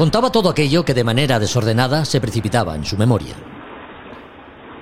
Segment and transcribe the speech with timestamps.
[0.00, 3.34] Contaba todo aquello que de manera desordenada se precipitaba en su memoria.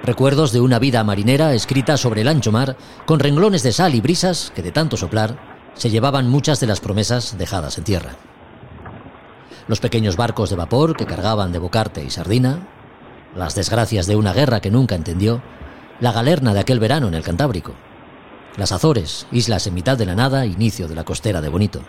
[0.04, 4.00] Recuerdos de una vida marinera escrita sobre el ancho mar, con renglones de sal y
[4.00, 5.36] brisas que de tanto soplar
[5.74, 8.12] se llevaban muchas de las promesas dejadas en tierra.
[9.66, 12.68] Los pequeños barcos de vapor que cargaban de bocarte y sardina,
[13.34, 15.42] las desgracias de una guerra que nunca entendió,
[15.98, 17.74] la galerna de aquel verano en el Cantábrico,
[18.56, 21.80] las Azores, islas en mitad de la nada, inicio de la costera de Bonito.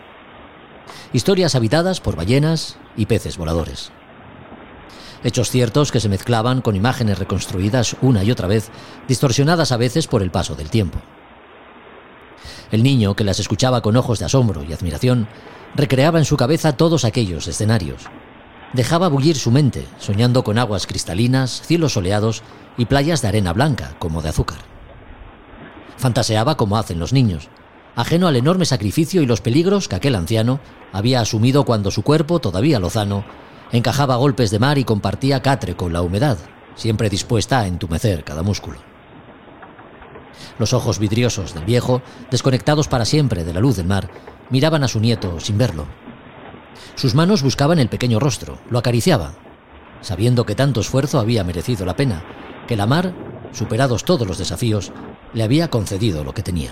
[1.13, 3.91] Historias habitadas por ballenas y peces voladores.
[5.23, 8.69] Hechos ciertos que se mezclaban con imágenes reconstruidas una y otra vez,
[9.07, 10.99] distorsionadas a veces por el paso del tiempo.
[12.71, 15.27] El niño, que las escuchaba con ojos de asombro y admiración,
[15.75, 18.03] recreaba en su cabeza todos aquellos escenarios.
[18.73, 22.43] Dejaba bullir su mente, soñando con aguas cristalinas, cielos soleados
[22.77, 24.59] y playas de arena blanca, como de azúcar.
[25.97, 27.49] Fantaseaba como hacen los niños,
[27.99, 30.61] ajeno al enorme sacrificio y los peligros que aquel anciano
[30.93, 33.25] había asumido cuando su cuerpo, todavía lozano,
[33.73, 36.37] encajaba golpes de mar y compartía catre con la humedad,
[36.75, 38.77] siempre dispuesta a entumecer cada músculo.
[40.59, 42.01] Los ojos vidriosos del viejo,
[42.31, 44.09] desconectados para siempre de la luz del mar,
[44.49, 45.85] miraban a su nieto sin verlo.
[46.95, 49.33] Sus manos buscaban el pequeño rostro, lo acariciaba,
[49.99, 52.23] sabiendo que tanto esfuerzo había merecido la pena,
[52.65, 53.13] que la mar,
[53.51, 54.93] superados todos los desafíos,
[55.33, 56.71] le había concedido lo que tenía.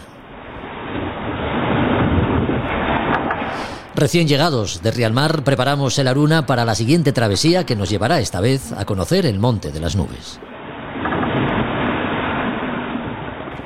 [3.98, 8.39] Recién llegados de Rialmar, preparamos el Aruna para la siguiente travesía que nos llevará esta
[8.39, 10.39] vez a conocer el Monte de las Nubes.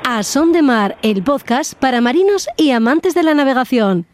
[0.08, 4.06] A Son de Mar, el podcast para marinos y amantes de la navegación.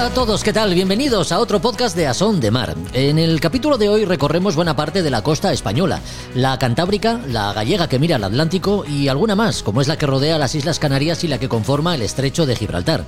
[0.00, 0.72] Hola a todos, ¿qué tal?
[0.72, 2.74] Bienvenidos a otro podcast de Asón de Mar.
[2.94, 6.00] En el capítulo de hoy recorremos buena parte de la costa española,
[6.34, 10.06] la cantábrica, la gallega que mira al Atlántico y alguna más, como es la que
[10.06, 13.04] rodea las Islas Canarias y la que conforma el estrecho de Gibraltar.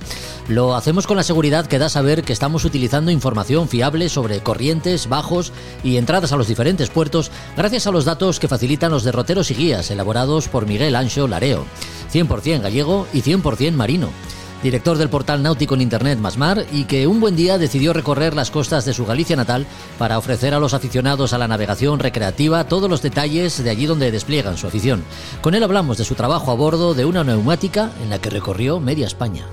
[0.47, 5.09] Lo hacemos con la seguridad que da saber que estamos utilizando información fiable sobre corrientes,
[5.09, 5.51] bajos
[5.83, 9.55] y entradas a los diferentes puertos gracias a los datos que facilitan los derroteros y
[9.55, 11.65] guías elaborados por Miguel Ancho Lareo,
[12.13, 14.09] 100% gallego y 100% marino
[14.63, 18.49] director del portal náutico en Internet Masmar, y que un buen día decidió recorrer las
[18.49, 19.67] costas de su Galicia natal
[19.99, 24.11] para ofrecer a los aficionados a la navegación recreativa todos los detalles de allí donde
[24.11, 25.03] despliegan su afición.
[25.41, 28.79] Con él hablamos de su trabajo a bordo de una neumática en la que recorrió
[28.79, 29.45] media España.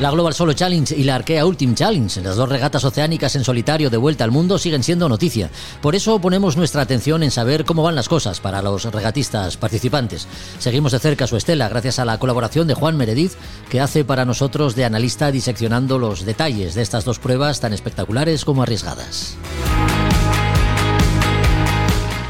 [0.00, 3.90] La Global Solo Challenge y la Arkea Ultimate Challenge, las dos regatas oceánicas en solitario
[3.90, 5.50] de vuelta al mundo, siguen siendo noticia.
[5.82, 10.28] Por eso ponemos nuestra atención en saber cómo van las cosas para los regatistas participantes.
[10.60, 13.36] Seguimos de cerca su estela gracias a la colaboración de Juan Merediz,
[13.68, 18.44] que hace para nosotros de analista diseccionando los detalles de estas dos pruebas tan espectaculares
[18.44, 19.36] como arriesgadas.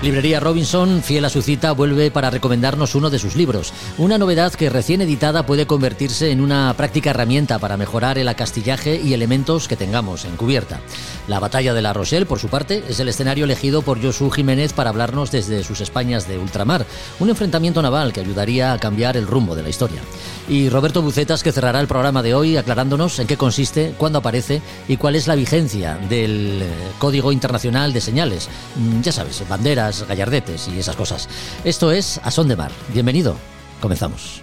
[0.00, 3.72] Librería Robinson, fiel a su cita, vuelve para recomendarnos uno de sus libros.
[3.98, 9.00] Una novedad que recién editada puede convertirse en una práctica herramienta para mejorar el acastillaje
[9.02, 10.78] y elementos que tengamos en cubierta.
[11.26, 14.72] La batalla de la Rochelle, por su parte, es el escenario elegido por Josu Jiménez
[14.72, 16.86] para hablarnos desde sus Españas de ultramar,
[17.18, 20.00] un enfrentamiento naval que ayudaría a cambiar el rumbo de la historia.
[20.48, 24.62] Y Roberto Bucetas, que cerrará el programa de hoy aclarándonos en qué consiste, cuándo aparece
[24.86, 26.68] y cuál es la vigencia del eh,
[27.00, 28.48] Código Internacional de Señales.
[28.76, 31.28] Mm, Ya sabes, banderas, gallardetes y esas cosas.
[31.64, 32.70] Esto es A Son de Mar.
[32.92, 33.36] Bienvenido.
[33.80, 34.42] Comenzamos.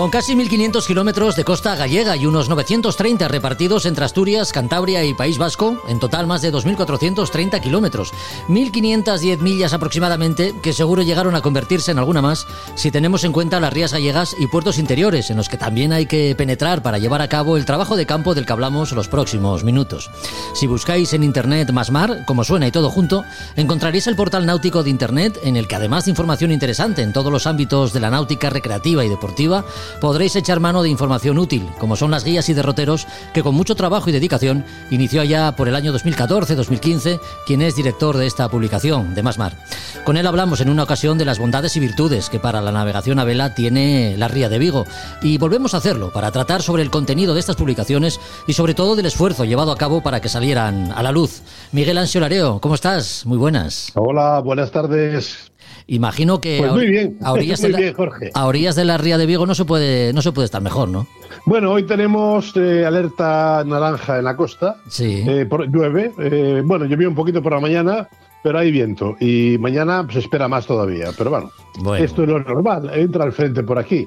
[0.00, 5.12] Con casi 1.500 kilómetros de costa gallega y unos 930 repartidos entre Asturias, Cantabria y
[5.12, 8.14] País Vasco, en total más de 2.430 kilómetros.
[8.48, 13.60] 1.510 millas aproximadamente, que seguro llegaron a convertirse en alguna más si tenemos en cuenta
[13.60, 17.20] las rías gallegas y puertos interiores, en los que también hay que penetrar para llevar
[17.20, 20.10] a cabo el trabajo de campo del que hablamos los próximos minutos.
[20.54, 23.22] Si buscáis en Internet Masmar, como suena y todo junto,
[23.54, 27.30] encontraréis el portal náutico de Internet en el que además de información interesante en todos
[27.30, 29.62] los ámbitos de la náutica recreativa y deportiva,
[30.00, 33.74] podréis echar mano de información útil, como son las guías y derroteros que con mucho
[33.74, 39.14] trabajo y dedicación inició ya por el año 2014-2015 quien es director de esta publicación,
[39.14, 39.56] de Más Mar.
[40.04, 43.18] Con él hablamos en una ocasión de las bondades y virtudes que para la navegación
[43.18, 44.84] a vela tiene la Ría de Vigo
[45.22, 48.96] y volvemos a hacerlo para tratar sobre el contenido de estas publicaciones y sobre todo
[48.96, 51.42] del esfuerzo llevado a cabo para que salieran a la luz.
[51.72, 53.26] Miguel Ansiolareo, ¿cómo estás?
[53.26, 53.92] Muy buenas.
[53.94, 55.49] Hola, buenas tardes.
[55.90, 57.18] Imagino que pues muy bien.
[57.20, 58.30] A, orillas muy de bien, Jorge.
[58.32, 60.88] a orillas de la Ría de Vigo no se puede, no se puede estar mejor,
[60.88, 61.08] ¿no?
[61.46, 64.76] Bueno, hoy tenemos eh, alerta naranja en la costa.
[64.88, 65.24] Sí.
[65.26, 66.12] Eh, por, llueve.
[66.18, 68.08] Eh, bueno, llovió un poquito por la mañana,
[68.44, 69.16] pero hay viento.
[69.18, 71.10] Y mañana se espera más todavía.
[71.18, 71.50] Pero bueno,
[71.80, 72.04] Bueno.
[72.04, 72.88] esto es lo normal.
[72.94, 74.06] Entra al frente por aquí.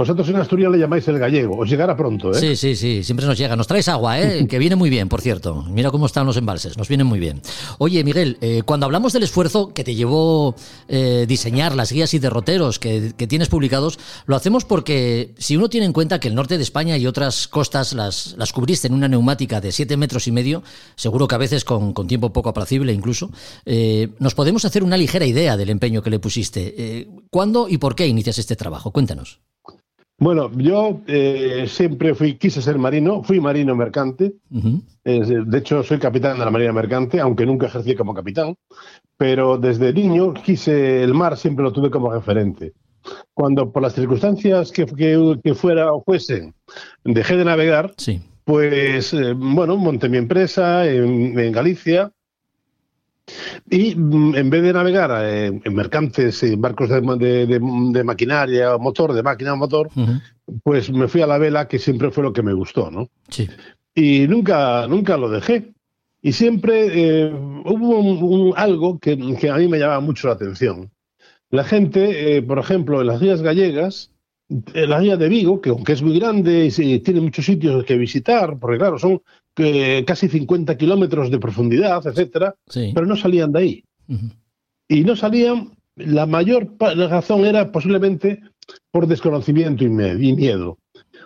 [0.00, 1.58] Vosotros en Asturias le llamáis el gallego.
[1.58, 2.34] Os llegará pronto, ¿eh?
[2.34, 3.54] Sí, sí, sí, siempre nos llega.
[3.54, 4.46] Nos traes agua, ¿eh?
[4.48, 5.66] que viene muy bien, por cierto.
[5.68, 7.42] Mira cómo están los embalses, nos vienen muy bien.
[7.76, 10.54] Oye, Miguel, eh, cuando hablamos del esfuerzo que te llevó
[10.88, 15.68] eh, diseñar las guías y derroteros que, que, tienes publicados, lo hacemos porque si uno
[15.68, 18.94] tiene en cuenta que el norte de España y otras costas las, las cubriste en
[18.94, 20.62] una neumática de 7 metros y medio,
[20.96, 23.30] seguro que a veces con, con tiempo poco aplacible incluso,
[23.66, 27.06] eh, nos podemos hacer una ligera idea del empeño que le pusiste.
[27.28, 28.92] ¿Cuándo y por qué inicias este trabajo?
[28.92, 29.40] Cuéntanos.
[30.20, 34.34] Bueno, yo eh, siempre fui, quise ser marino, fui marino mercante.
[34.50, 34.82] Uh -huh.
[35.04, 38.54] eh, de hecho, soy capitán de la Marina Mercante, aunque nunca ejercí como capitán.
[39.16, 42.74] Pero desde niño quise el mar, siempre lo tuve como referente.
[43.32, 46.52] Cuando por las circunstancias que, que, que fuera o fuesen,
[47.02, 48.20] dejé de navegar, sí.
[48.44, 52.12] pues eh, bueno, monté mi empresa en, en Galicia.
[53.70, 57.60] Y mm, en vez de navegar eh, en mercantes, en barcos de, de, de,
[57.92, 60.22] de, maquinaria, motor, de máquina o motor, uh -huh.
[60.62, 63.08] pues me fui a la vela, que siempre fue lo que me gustó, ¿no?
[63.28, 63.48] Sí.
[63.94, 65.72] Y nunca, nunca lo dejé.
[66.22, 70.34] Y siempre eh, hubo un, un, algo que, que, a mí me llamaba mucho la
[70.34, 70.90] atención.
[71.50, 74.10] La gente, eh, por ejemplo, en las guías gallegas,
[74.74, 77.96] en la guía de Vigo, que aunque es muy grande y tiene muchos sitios que
[77.96, 79.22] visitar, porque claro, son
[79.56, 82.92] eh, casi 50 kilómetros de profundidad, etcétera, sí.
[82.94, 83.84] pero no salían de ahí.
[84.08, 84.32] Uh -huh.
[84.88, 88.40] Y no salían, la mayor razón era posiblemente
[88.90, 90.78] por desconocimiento y, y miedo.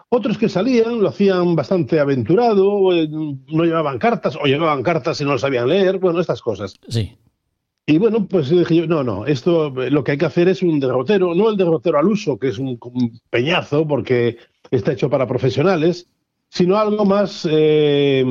[0.09, 5.25] Otros que salían lo hacían bastante aventurado, eh, no llevaban cartas o llevaban cartas y
[5.25, 6.75] no lo sabían leer, bueno, estas cosas.
[6.89, 7.17] Sí.
[7.87, 10.81] Y bueno, pues dije yo, no, no, esto lo que hay que hacer es un
[10.81, 14.39] derrotero, no el derrotero al uso, que es un, un peñazo porque
[14.71, 16.09] está hecho para profesionales,
[16.55, 18.25] sino algo más, eh,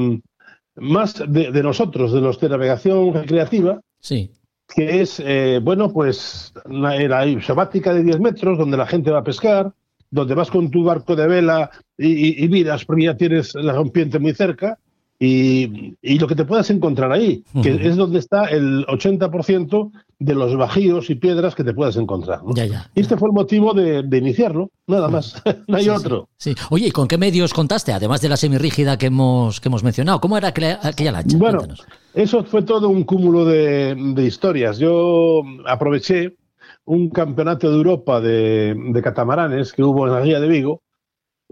[0.75, 4.31] más de, de, nosotros, de los de navegación recreativa, sí.
[4.73, 9.19] que es, eh, bueno, pues la, la sabática de 10 metros, donde la gente va
[9.19, 9.73] a pescar,
[10.09, 12.11] donde vas con tu barco de vela y,
[12.41, 14.79] y, y miras, porque ya tienes la rompiente muy cerca,
[15.25, 17.85] y, y, lo que te puedas encontrar ahí, que uh -huh.
[17.85, 22.43] es donde está el 80% de los bajíos y piedras que te puedas encontrar.
[22.43, 22.53] ¿no?
[22.53, 25.89] Ya, ya, y este fue el motivo de, de iniciarlo, nada más, no hay sí,
[25.89, 26.27] otro.
[26.37, 29.69] Sí, sí, Oye, ¿y con qué medios contaste, además de la semirrígida que hemos, que
[29.69, 30.19] hemos mencionado?
[30.19, 31.37] ¿Cómo era aquella lancha?
[31.37, 31.87] Bueno, Cuéntanos.
[32.13, 34.77] eso fue todo un cúmulo de, de, historias.
[34.77, 36.35] Yo aproveché
[36.83, 40.81] un campeonato de Europa de, de catamaranes que hubo en la guía de Vigo,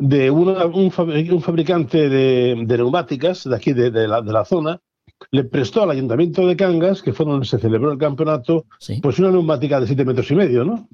[0.02, 4.44] de una, un, un, fabricante de, de, neumáticas de aquí, de, de, la, de, la,
[4.44, 4.82] zona,
[5.30, 9.00] le prestó al ayuntamiento de Cangas, que fue donde se celebró el campeonato, sí.
[9.02, 10.88] pues una neumática de 7 metros y medio, ¿no?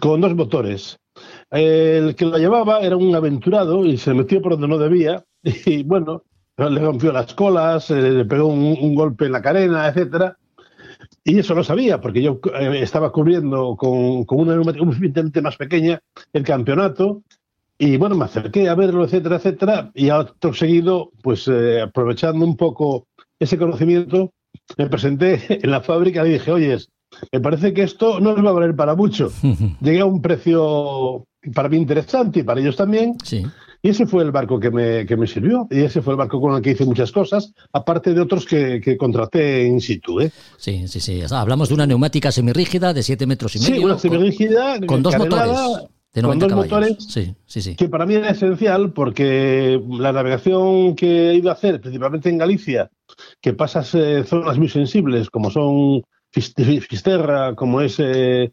[0.00, 0.96] Con dos motores.
[1.50, 5.82] El que la llevaba era un aventurado y se metió por donde no debía, y
[5.82, 6.22] bueno,
[6.56, 10.38] le rompió las colas, le pegó un, un golpe en la carena, etcétera.
[11.24, 15.56] Y eso lo sabía, porque yo eh, estaba cubriendo con, con una neumática un más
[15.56, 16.00] pequeña
[16.32, 17.22] el campeonato
[17.78, 22.56] y bueno, me acerqué a verlo, etcétera, etcétera, y acto seguido, pues eh, aprovechando un
[22.56, 23.06] poco
[23.38, 24.32] ese conocimiento,
[24.78, 26.78] me presenté en la fábrica y dije, oye,
[27.32, 29.30] me parece que esto no nos va a valer para mucho.
[29.80, 33.16] Llegué a un precio para mí interesante y para ellos también.
[33.22, 33.44] Sí.
[33.82, 35.68] Y ese fue el barco que me, que me sirvió.
[35.70, 38.80] Y ese fue el barco con el que hice muchas cosas, aparte de otros que,
[38.80, 40.20] que contraté in situ.
[40.20, 40.32] ¿eh?
[40.56, 41.20] Sí, sí, sí.
[41.30, 43.74] Hablamos de una neumática semirrígida de 7 metros y medio.
[43.74, 44.78] Sí, una semirrígida.
[44.78, 45.58] Con, con dos motores.
[46.14, 46.72] De con dos caballos.
[46.72, 47.76] motores, sí, sí, sí.
[47.76, 52.38] que para mí era esencial porque la navegación que he ido a hacer, principalmente en
[52.38, 52.88] Galicia,
[53.40, 58.52] que pasas eh, zonas muy sensibles, como son Fisterra, como es eh,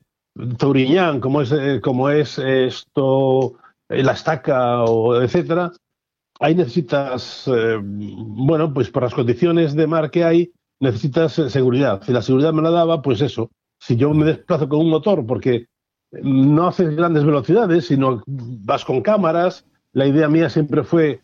[1.22, 3.54] como es, eh, como es esto,
[3.90, 5.72] la estaca, o etcétera,
[6.42, 12.02] ahí necesitas, eh, bueno, pues por las condiciones de mar que hay, necesitas seguridad.
[12.04, 13.52] Si la seguridad me la daba, pues eso.
[13.80, 15.68] Si yo me desplazo con un motor, porque
[16.12, 19.66] no haces grandes velocidades, sino vas con cámaras.
[19.94, 21.22] La idea mía siempre fue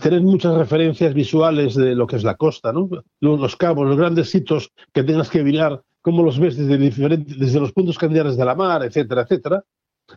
[0.00, 2.88] tener muchas referencias visuales de lo que es la costa, ¿no?
[3.20, 7.60] Los cabos, los grandes sitios que tengas que mirar, cómo los ves desde, diferentes, desde
[7.60, 9.64] los puntos cardinales de la mar, etcétera, etcétera.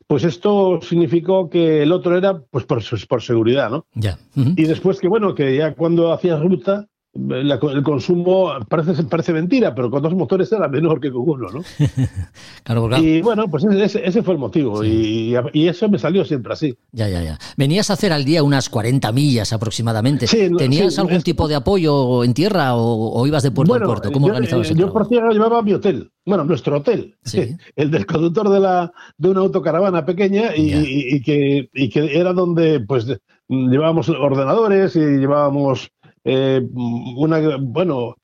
[0.07, 3.85] pues esto significó que el otro era pues por, por seguridad, ¿no?
[3.95, 4.17] Ya.
[4.35, 9.91] Y después que, bueno, que ya cuando hacías ruta, el consumo parece, parece mentira, pero
[9.91, 11.61] con dos motores era menor que con uno, ¿no?
[12.63, 13.03] claro, claro.
[13.03, 16.75] Y bueno, pues ese, ese fue el motivo y, y, eso me salió siempre así.
[16.91, 17.37] Ya, ya, ya.
[17.55, 20.25] Venías a hacer al día unas 40 millas aproximadamente.
[20.57, 24.11] ¿Tenías algún tipo de apoyo en tierra o, ibas de puerto a puerto?
[24.11, 27.15] ¿Cómo yo, organizabas Yo por tierra llevaba mi hotel, bueno, nuestro hotel,
[27.75, 32.33] el del conductor de, la, de una autocaravana pequeña y, y, que, y que era
[32.33, 33.05] donde pues
[33.47, 35.91] llevábamos ordenadores y llevábamos
[36.23, 38.15] eh, una, bueno,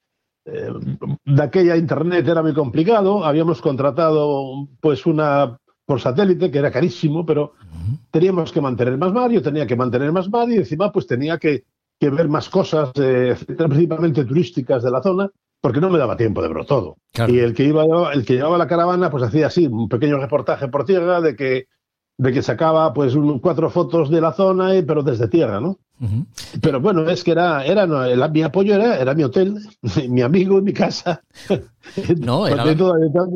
[0.46, 0.72] eh,
[1.26, 7.26] de aquella internet era muy complicado, habíamos contratado pues una por satélite que era carísimo,
[7.26, 7.54] pero
[8.12, 11.40] teníamos que mantener más mar, yo tenía que mantener más mar y encima pues tenía
[11.40, 11.64] que,
[12.00, 15.30] ver más cosas, eh, principalmente turísticas de la zona,
[15.60, 16.98] porque no me daba tiempo de ver todo.
[17.28, 20.68] Y el que iba el que llevaba la caravana pues hacía así un pequeño reportaje
[20.68, 21.66] por tierra de que
[22.20, 25.80] de que sacaba pues cuatro fotos de la zona, pero desde tierra, ¿no?
[26.62, 29.56] Pero bueno, es que era, era mi apoyo era, era mi hotel,
[30.10, 31.24] mi amigo, mi casa.
[32.20, 32.66] No, era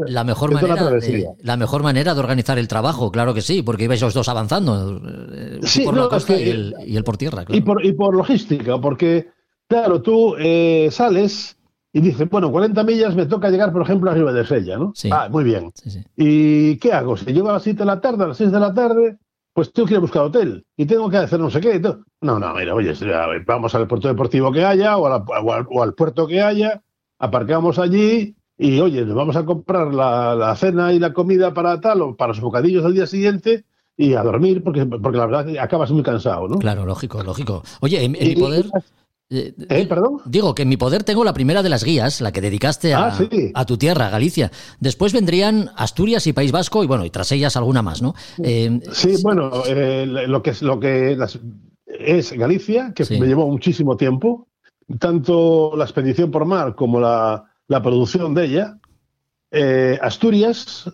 [0.06, 3.86] la, mejor manera de, la mejor manera de organizar el trabajo, claro que sí, porque
[3.86, 5.02] ibais los dos avanzando,
[5.34, 7.46] eh, por la costa y, el, por tierra.
[7.48, 9.30] Y, por, y por logística, porque,
[9.68, 11.58] claro, tú eh, sales
[11.96, 14.94] y dices, bueno, 40 millas me toca llegar, por ejemplo, a Río de Sella, ¿no?
[15.12, 15.72] Ah, muy bien.
[16.18, 17.16] ¿Y qué hago?
[17.16, 19.20] Si llego a las 7 de la tarde, a las 6 de la tarde,
[19.54, 21.80] pues tengo que ir a buscar hotel y tengo que hacer no sé qué.
[21.80, 22.94] No, no, mira, oye,
[23.46, 26.82] vamos al puerto deportivo que haya o, al, puerto que haya,
[27.20, 32.02] aparcamos allí y, oye, nos vamos a comprar la, cena y la comida para tal
[32.02, 35.92] o para los bocadillos al día siguiente y a dormir porque, porque la verdad acabas
[35.92, 36.58] muy cansado, ¿no?
[36.58, 37.62] Claro, lógico, lógico.
[37.82, 38.66] Oye, en, mi poder...
[39.34, 40.20] Eh, ¿Eh, perdón?
[40.26, 43.08] Digo que en mi poder tengo la primera de las guías, la que dedicaste a,
[43.08, 43.20] ah,
[43.56, 44.52] a, tu tierra, Galicia.
[44.80, 48.14] Después vendrían Asturias y País Vasco y bueno, y tras ellas alguna más, ¿no?
[48.44, 51.18] Eh, sí, bueno, lo que es lo que
[51.88, 54.48] es Galicia, que me llevó muchísimo tiempo,
[55.00, 58.78] tanto la expedición por mar como la, la producción de ella.
[60.02, 60.92] Asturias,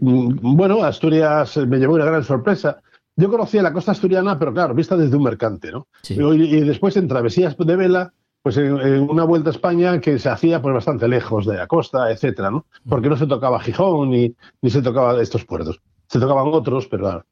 [0.00, 2.80] bueno, Asturias me llevó una gran sorpresa
[3.16, 5.86] yo conocía la costa asturiana, pero claro, vista desde un mercante, ¿no?
[6.08, 8.72] Y, después en travesías de vela, pues en,
[9.08, 12.66] una vuelta a España que se hacía pues bastante lejos de la costa, etcétera, ¿no?
[12.88, 15.80] Porque no se tocaba Gijón ni, ni se tocaba estos puertos.
[16.08, 17.26] Se tocaban otros, pero claro.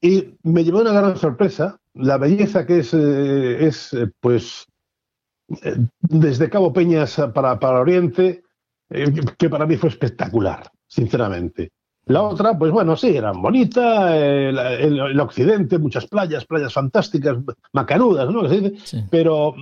[0.00, 4.66] Y me llevó una gran sorpresa la belleza que es, eh, es eh, pues,
[5.62, 8.42] eh, desde Cabo Peñas para, para Oriente,
[9.38, 11.72] que para mí fue espectacular, sinceramente.
[12.08, 17.36] La otra, pues bueno, sí, era bonita, el, occidente, muchas playas, playas fantásticas,
[17.72, 18.42] macanudas, ¿no?
[19.10, 19.56] Pero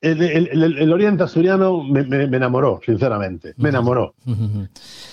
[0.00, 4.16] el, oriente asturiano me, enamoró, sinceramente, me enamoró.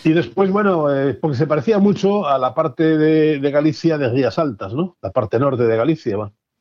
[0.04, 4.40] Y después, bueno, eh, porque se parecía mucho a la parte de, Galicia de Rías
[4.40, 4.98] Altas, ¿no?
[5.04, 6.18] La parte norte de Galicia,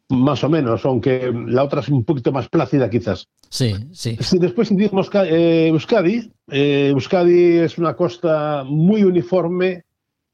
[0.09, 3.29] más o menos, aunque la otra es un poquito más plácida quizás.
[3.51, 4.17] Sí, sí.
[4.39, 9.85] después decimos eh, Euskadi, eh, Euskadi es una costa muy uniforme,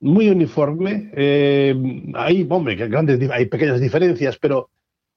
[0.00, 1.10] muy uniforme.
[1.14, 1.74] Eh,
[2.14, 4.70] hay, hombre, grandes, hay pequeñas diferencias, pero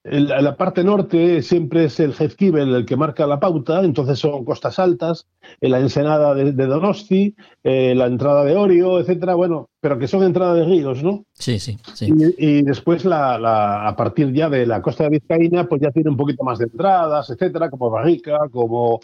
[0.04, 4.44] la, la parte norte siempre es el Jezquibel el que marca la pauta, entonces son
[4.44, 5.26] costas altas,
[5.60, 10.64] la ensenada de, Donosti, la entrada de Orio, etcétera, bueno, pero que son entradas de
[10.64, 11.24] ríos, ¿no?
[11.34, 12.12] Sí, sí, sí.
[12.38, 16.16] Y, después la, a partir ya de la costa de Vizcaína, pues ya tiene un
[16.16, 19.00] poquito más de entradas, etcétera, como Barrica, como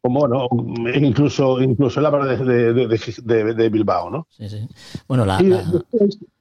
[0.00, 0.48] como bueno,
[0.94, 4.26] incluso, incluso el Abra de, Bilbao, ¿no?
[4.30, 4.68] Sí, sí.
[5.08, 5.40] Bueno, la,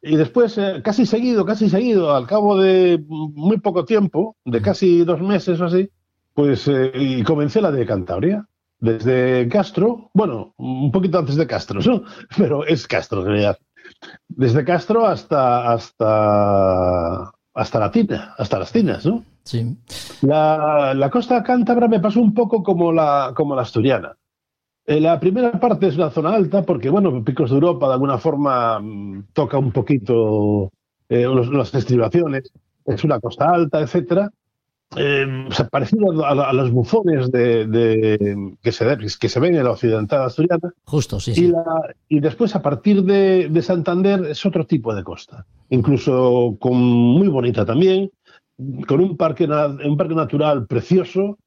[0.01, 5.03] y, después, eh, casi seguido, casi seguido, al cabo de muy poco tiempo, de casi
[5.03, 5.89] dos meses o así,
[6.33, 8.45] pues eh, y comencé la de Cantabria.
[8.79, 12.03] Desde Castro, bueno, un poquito antes de Castro, ¿no?
[12.37, 13.57] Pero es Castro en realidad.
[14.27, 19.23] Desde Castro hasta hasta hasta la tina, hasta las tinas, ¿no?
[19.47, 19.77] Sí.
[20.23, 24.17] La, la costa cántabra me pasó un poco como la, como la asturiana.
[24.85, 28.17] Eh, la primera parte es una zona alta porque, bueno, Picos de Europa de alguna
[28.17, 30.71] forma mm, toca un poquito
[31.07, 32.51] eh, las estribaciones,
[32.85, 34.29] es una costa alta, etcétera.
[34.95, 40.73] Eh, parecido a, los bufones de, que, se, que se ven en la occidental asturiana.
[40.85, 41.33] Justo, sí.
[41.35, 41.53] Y,
[42.15, 45.45] y después, a partir de, de, Santander, es otro tipo de costa.
[45.69, 48.09] Incluso con, muy bonita también,
[48.87, 51.37] con un parque, un parque natural precioso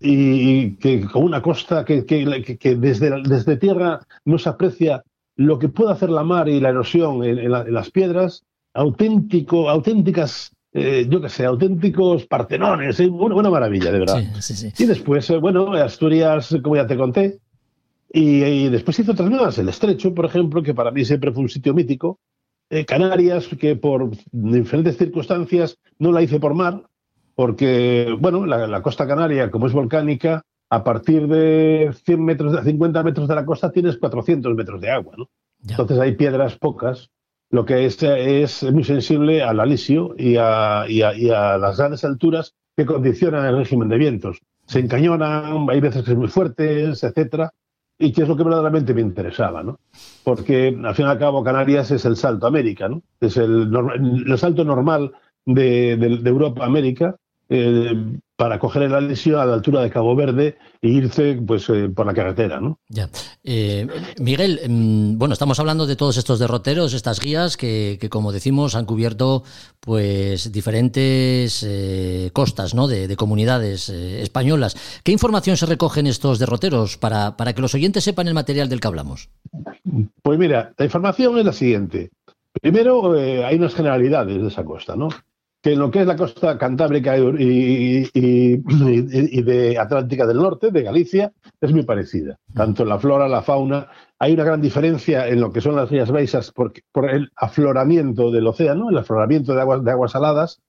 [0.00, 5.02] y que con una costa que, que, desde, desde tierra no se aprecia
[5.36, 11.06] lo que puede hacer la mar y la erosión en, las piedras, auténtico, auténticas, eh,
[11.08, 13.08] yo qué sé, auténticos partenones, ¿eh?
[13.08, 14.22] una, maravilla, de verdad.
[14.78, 17.40] Y después, eh, bueno, Asturias, como ya te conté,
[18.12, 21.42] y, y, después hizo otras nuevas, el Estrecho, por ejemplo, que para mí siempre fue
[21.42, 22.20] un sitio mítico,
[22.70, 26.82] eh, Canarias, que por diferentes circunstancias no la hice por mar,
[27.34, 33.02] porque, bueno, la, costa canaria, como es volcánica, a partir de 100 metros, de 50
[33.02, 35.28] metros de la costa tienes 400 metros de agua, ¿no?
[35.68, 37.10] Entonces hay piedras pocas,
[37.50, 42.54] lo que es, es muy sensible al alisio y a, y a, las grandes alturas
[42.76, 44.40] que condicionan el régimen de vientos.
[44.66, 47.52] Se encañonan, hay veces que son muy fuertes, etcétera,
[47.98, 49.78] y que es lo que verdaderamente me interesaba, ¿no?
[50.24, 53.02] Porque al fin y al cabo Canarias es el salto América, ¿no?
[53.20, 53.70] Es el,
[54.26, 55.12] el salto normal
[55.46, 57.16] de, de Europa a América
[57.50, 61.88] eh, para coger el Alesio a la altura de Cabo Verde e irse pues, eh,
[61.88, 62.58] por la carretera.
[62.58, 62.80] ¿no?
[62.88, 63.08] Ya.
[63.44, 63.86] Eh,
[64.18, 68.86] Miguel, mm, bueno, estamos hablando de todos estos derroteros, estas guías que, como decimos, han
[68.86, 69.44] cubierto
[69.78, 71.66] pues diferentes
[72.32, 72.88] costas ¿no?
[72.88, 75.00] de, comunidades españolas.
[75.04, 78.68] ¿Qué información se recoge en estos derroteros para, para que los oyentes sepan el material
[78.68, 79.28] del que hablamos?
[80.22, 82.10] Pues mira, la información es la siguiente.
[82.60, 85.08] Primero, hay unas generalidades de esa costa, ¿no?
[85.64, 91.32] Que en lo que es la costa cantábrica y, de Atlántica del Norte, de Galicia,
[91.58, 92.38] es muy parecida.
[92.52, 95.88] Tanto en la flora, la fauna, hay una gran diferencia en lo que son las
[95.88, 96.74] Rías Baixas por,
[97.10, 100.60] el afloramiento del océano, el afloramiento de aguas, de aguas saladas,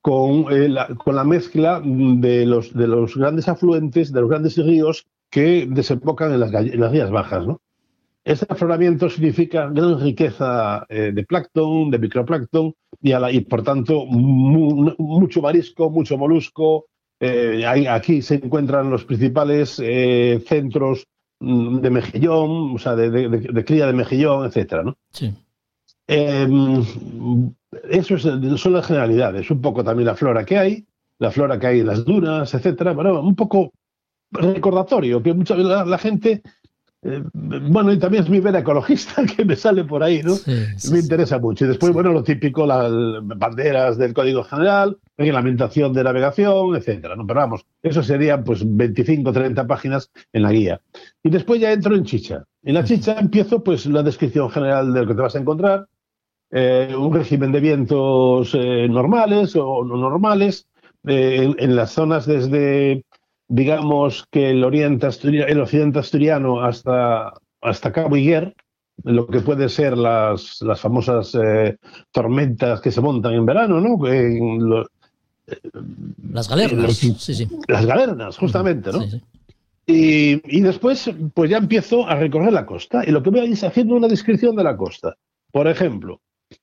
[0.00, 4.56] con, eh, la, con la mezcla de los, de los grandes afluentes, de los grandes
[4.56, 7.44] ríos que desembocan en las, en las Rías Bajas.
[7.44, 7.60] ¿no?
[8.24, 15.90] Ese afloramiento significa gran riqueza eh, de plancton, de microplancton y, por tanto mucho marisco,
[15.90, 16.86] mucho molusco.
[17.18, 21.06] Eh, aquí se encuentran los principales eh, centros
[21.40, 24.96] mm, de mejillón, o sea, de, cría de mejillón, etcétera, ¿no?
[25.10, 25.32] Sí.
[26.06, 26.82] Em,
[27.90, 30.86] eso son las generalidades, un poco también la flora que hay,
[31.18, 33.72] la flora que hay en las dunas, etcétera, bueno, un poco
[34.30, 36.42] recordatorio, que mucha la gente
[37.04, 40.36] eh, bueno, y también es mi vera ecologista que me sale por ahí, ¿no?
[40.46, 41.64] me interesa mucho.
[41.64, 42.90] Y después, bueno, lo típico, las
[43.22, 47.16] banderas del Código General, reglamentación de navegación, etcétera.
[47.16, 47.26] ¿no?
[47.26, 50.80] Pero vamos, eso serían pues 25, 30 páginas en la guía.
[51.24, 52.44] Y después ya entro en chicha.
[52.62, 55.88] En la chicha empiezo pues la descripción general de lo que te vas a encontrar,
[56.52, 60.68] eh, un régimen de vientos eh, normales o no normales,
[61.04, 63.04] en, en, las zonas desde
[63.52, 68.54] digamos que el oriente el occidente asturiano hasta, hasta Cabo Higuer,
[69.04, 71.76] lo que puede ser las, las famosas eh,
[72.12, 73.98] tormentas que se montan en verano, ¿no?
[76.32, 77.46] las galernas, sí, sí.
[77.68, 79.04] Las galernas, justamente, ¿no?
[79.84, 83.64] Y, y, después, pues ya empiezo a recorrer la costa y lo que voy es
[83.64, 85.14] haciendo una descripción de la costa.
[85.50, 86.22] Por ejemplo,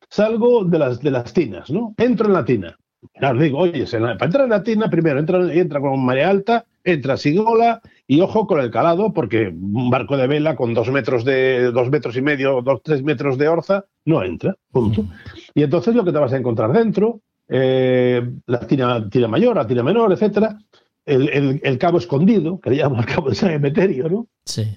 [0.10, 1.94] salgo de las, de las tinas, ¿no?
[1.98, 2.80] Entro en la tina.
[3.14, 7.18] Claro, digo, oye, para entrar en la tina, primero entra, entra con marea alta, entra
[7.18, 11.24] sin ola y ojo con el calado, porque un barco de vela con dos metros
[11.24, 14.56] de dos metros y medio, dos, tres metros de orza, no entra.
[14.72, 15.06] Punto.
[15.54, 19.84] Y entonces lo que te vas a encontrar dentro, eh, la tina, mayor, la tina
[19.84, 20.58] menor, etcétera,
[21.06, 24.28] el, cabo escondido, que le llamamos el cabo de San Emeterio, ¿no?
[24.46, 24.68] Sí.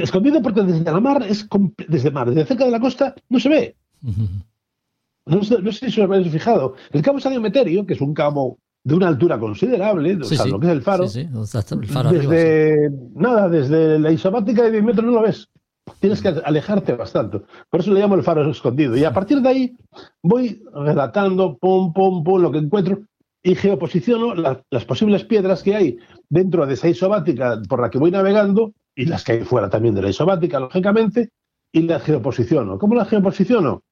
[0.00, 1.48] Escondido porque desde la mar es
[1.88, 3.76] desde mar, desde cerca de la costa no se ve.
[4.02, 4.49] No sé,
[5.30, 6.74] no sé si os habéis fijado.
[6.92, 10.58] El cabo San Emeterio, que es un cabo de una altura considerable, o sea, lo
[10.58, 15.48] que es el faro, desde, nada, desde la isobática de 10 metros no lo ves.
[15.98, 17.40] Tienes que alejarte bastante.
[17.68, 18.96] Por eso le llamo el faro escondido.
[18.96, 19.76] Y a partir de ahí
[20.22, 23.00] voy relatando, pum, pum, pum, lo que encuentro
[23.42, 28.10] y geoposiciono las posibles piedras que hay dentro de esa isobática por la que voy
[28.10, 31.30] navegando y las que hay fuera también de la isobática, lógicamente,
[31.72, 32.78] y las geoposiciono.
[32.78, 33.82] ¿Cómo las geoposiciono?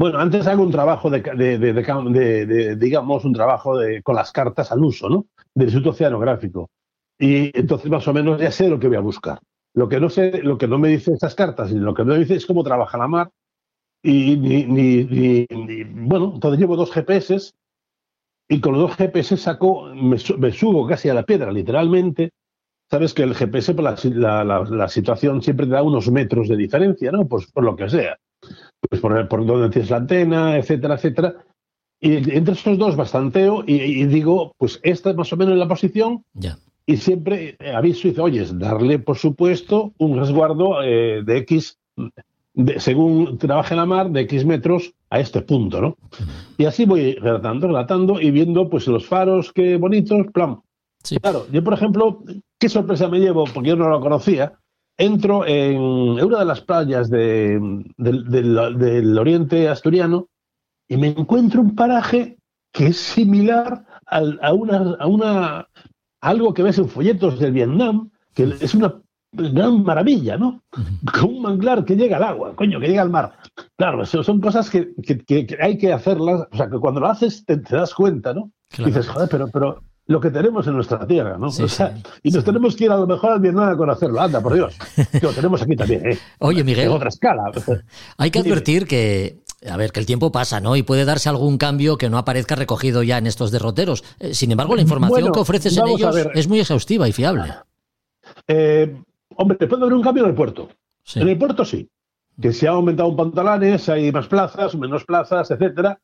[0.00, 5.26] Bueno, antes hago un trabajo de, digamos, un trabajo con las cartas al uso, ¿no?
[5.54, 6.70] Del Instituto Oceanográfico.
[7.18, 9.40] Y entonces más o menos ya sé lo que voy a buscar.
[9.74, 12.14] Lo que no sé, lo que no me dice estas cartas, y lo que no
[12.14, 13.30] me dice es cómo trabaja la mar.
[14.02, 15.46] Y ni,
[15.90, 17.52] bueno, entonces llevo dos GPS
[18.48, 22.30] y con los dos GPS saco, me, subo casi a la piedra, literalmente.
[22.90, 27.28] Sabes que el GPS, por la, situación siempre te da unos metros de diferencia, ¿no?
[27.28, 28.16] Pues por lo que sea
[28.88, 31.34] pues por, por donde tienes la antena, etcétera, etcétera.
[32.00, 36.24] Y entre esos dos bastanteo y, digo, pues esta es más o menos la posición.
[36.32, 36.58] Ya.
[36.86, 41.78] Y siempre aviso y dice, oye, darle, por supuesto, un resguardo eh, de X,
[42.78, 45.96] según trabaje la mar, de X metros a este punto, ¿no?
[46.56, 50.60] Y así voy relatando, relatando y viendo, pues, los faros, qué bonitos, plan.
[51.04, 51.16] Sí.
[51.18, 52.24] Claro, yo, por ejemplo,
[52.58, 54.54] qué sorpresa me llevo, porque yo no lo conocía,
[54.96, 57.84] entro en una de las playas del,
[59.18, 60.28] oriente asturiano
[60.88, 62.36] y me encuentro un paraje
[62.72, 65.68] que es similar a, una, a una
[66.20, 69.00] algo que ves en folletos del Vietnam, que es una
[69.32, 70.62] gran maravilla, ¿no?
[71.12, 73.32] Con un manglar que llega al agua, coño, que llega al mar.
[73.76, 74.92] Claro, son cosas que,
[75.60, 78.50] hay que hacerlas, o sea, que cuando lo haces te, das cuenta, ¿no?
[78.84, 81.46] dices, joder, pero, pero lo que tenemos en nuestra tierra, ¿no?
[81.46, 81.94] o sea,
[82.24, 84.76] y nos tenemos que ir a lo mejor al Vietnam a conocerlo, anda, por Dios.
[85.12, 86.18] Que lo tenemos aquí también, ¿eh?
[86.40, 86.86] Oye, Miguel.
[86.86, 87.44] En otra escala.
[88.16, 89.38] Hay que advertir que,
[89.70, 90.74] a ver, que el tiempo pasa, ¿no?
[90.74, 94.02] Y puede darse algún cambio que no aparezca recogido ya en estos derroteros.
[94.18, 97.54] Eh, sin embargo, la información que ofreces en ellos es muy exhaustiva y fiable.
[98.48, 98.92] Eh,
[99.36, 100.70] hombre, puede haber un cambio en el puerto.
[101.14, 101.88] En el puerto sí.
[102.42, 106.00] Que se ha aumentado un pantalanes, hay más plazas, menos plazas, etcétera.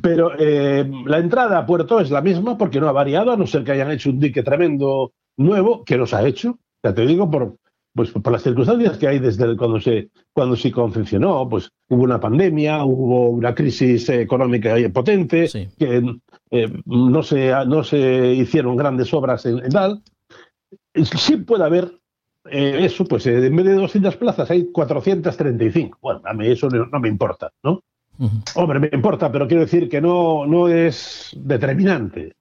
[0.00, 3.46] Pero eh, la entrada a puerto es la misma porque no ha variado, a no
[3.46, 6.58] ser que hayan hecho un dique tremendo nuevo, que los ha hecho.
[6.82, 7.56] Ya te digo, por,
[7.94, 12.18] pues, por las circunstancias que hay desde cuando se, cuando se confeccionó, pues hubo una
[12.18, 16.02] pandemia, hubo una crisis económica potente, que
[16.50, 20.02] eh, no, se, no se hicieron grandes obras en, tal.
[20.94, 22.00] Sí puede haber
[22.50, 25.98] eh, eso, pues en vez de 200 plazas hay 435.
[26.00, 27.82] Bueno, a mí eso no me importa, ¿no?
[28.54, 32.34] Hombre, me importa, pero quiero decir que no, no es determinante.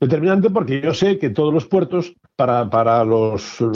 [0.00, 3.66] Determinante porque yo sé que todos los puertos, para, para los eh,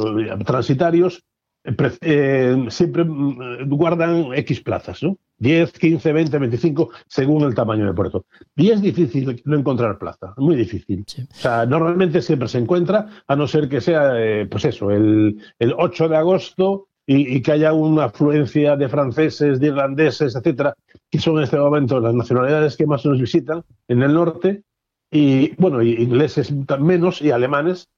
[0.47, 1.25] transitarios,
[1.65, 5.19] eh, eh, siempre mm, guardan X plazas, ¿no?
[5.39, 8.27] 10, 15, 20, 25, según el tamaño del puerto.
[8.55, 11.05] Y es difícil no encontrar plaza, muy difícil.
[11.05, 14.13] O sea, normalmente siempre se encuentra, a no ser que sea,
[14.49, 19.67] pues eso, el, el 8 de agosto y, que haya una afluencia de franceses, de
[19.69, 20.75] irlandeses, etcétera,
[21.11, 24.63] que son en este momento las nacionalidades que más nos visitan en el norte,
[25.11, 27.89] y bueno, ingleses menos y alemanes,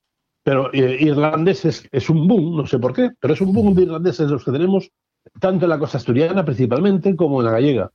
[0.42, 3.82] pero eh, irlandeses es un boom, no sé por qué, pero es un boom de
[3.82, 4.90] irlandeses los que tenemos
[5.40, 7.90] tanto en la costa asturiana principalmente como en la gallega.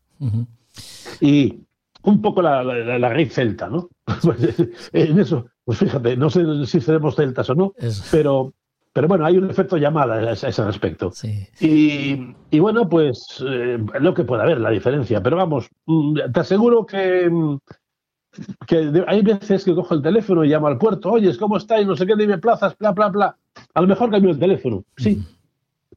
[1.22, 1.60] Y
[2.04, 3.90] un poco la, la, raíz celta, ¿no?
[4.22, 4.56] Pues,
[4.94, 7.74] en eso, pues fíjate, no sé si seremos celtas o no,
[8.12, 8.54] pero
[9.00, 11.10] pero bueno, hay un efecto llamada a ese respecto.
[11.62, 15.24] Y, y, bueno, pues eh, lo que puede haber, la diferencia.
[15.24, 17.32] Pero vamos, mm, te aseguro que,
[18.68, 21.80] que hay veces que cojo el teléfono y llamo al puerto, oye, ¿cómo está?
[21.80, 23.38] Y no sé qué, dime plazas, bla, bla, bla.
[23.74, 25.24] A lo mejor cambio el teléfono, sí.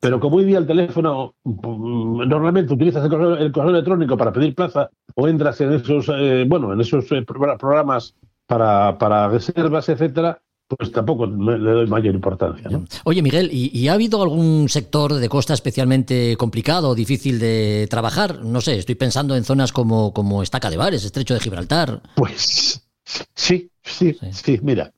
[0.01, 3.11] Pero como hoy día el teléfono, mm, normalmente utilizas el
[3.51, 8.15] correo, electrónico para pedir plaza o entras en esos, eh, bueno, en esos eh, programas
[8.47, 10.41] para, para reservas, etcétera,
[10.77, 12.71] pues tampoco le doy mayor importancia.
[13.05, 18.45] Oye, Miguel, ¿y, ha habido algún sector de costa especialmente complicado o difícil de trabajar?
[18.45, 22.03] No sé, estoy pensando en zonas como, como Estaca de Bares, Estrecho de Gibraltar.
[22.17, 22.87] Pues
[23.35, 24.93] sí, sí, sí, Mira,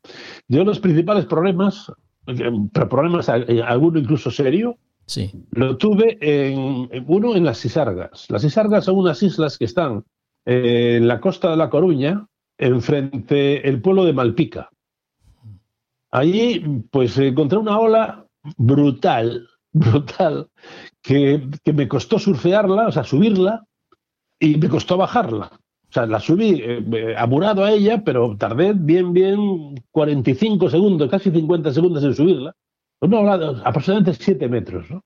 [0.48, 1.90] yo los principales problemas,
[2.72, 5.30] problemas, eh, alguno incluso serio, sí.
[5.50, 8.26] lo tuve en, uno en las Isargas.
[8.30, 10.04] Las Isargas son unas islas que están
[10.46, 12.26] eh, en la costa de La Coruña,
[12.58, 14.70] enfrente el pueblo de Malpica.
[16.14, 18.24] Allí, pues encontré una ola
[18.56, 20.48] brutal, brutal,
[21.02, 23.64] que, me costó surfearla, o sea, subirla,
[24.38, 25.50] y me costó bajarla.
[25.56, 31.32] O sea, la subí eh, amurado a ella, pero tardé bien, bien 45 segundos, casi
[31.32, 32.54] 50 segundos en subirla.
[33.00, 35.02] Una ola aproximadamente 7 metros, ¿no?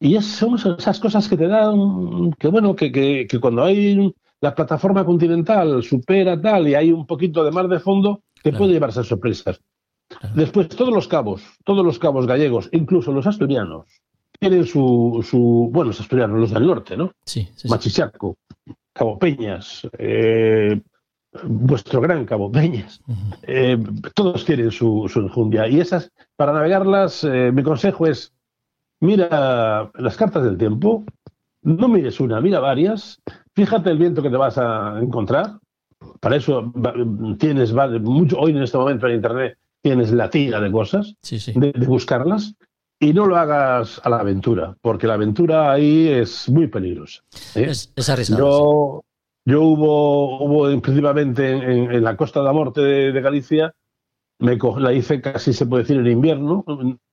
[0.00, 4.10] Y son esas cosas que te dan, que bueno, que, que, que, cuando hay
[4.40, 8.72] la plataforma continental supera tal y hay un poquito de mar de fondo, te puede
[8.72, 9.60] llevarse sorpresas.
[10.34, 13.86] Después, todos los cabos, todos los cabos gallegos, incluso los asturianos,
[14.38, 17.12] tienen su, su bueno, los asturianos, los del norte, ¿no?
[17.24, 17.48] Sí.
[17.68, 18.36] Machichaco,
[18.92, 20.80] Cabo Peñas, eh,
[21.44, 23.00] vuestro gran Cabo Peñas,
[23.42, 23.78] eh,
[24.14, 25.68] todos tienen su, su, enjundia.
[25.68, 28.32] Y esas, para navegarlas, eh, mi consejo es,
[29.00, 31.04] mira las cartas del tiempo,
[31.62, 33.20] no mires una, mira varias,
[33.54, 35.58] fíjate el viento que te vas a encontrar.
[36.20, 36.72] Para eso
[37.38, 41.14] tienes mucho, hoy en este momento en Internet tienes la tira de cosas,
[41.54, 42.54] De, buscarlas,
[42.98, 47.22] y no lo hagas a la aventura, porque la aventura ahí es muy peligrosa.
[47.54, 47.66] ¿eh?
[47.68, 48.42] Es, arriesgado.
[48.42, 49.04] Yo,
[49.44, 53.74] yo hubo, hubo principalmente en, la Costa de la Morte de, Galicia,
[54.38, 56.64] me la hice casi se puede decir en invierno,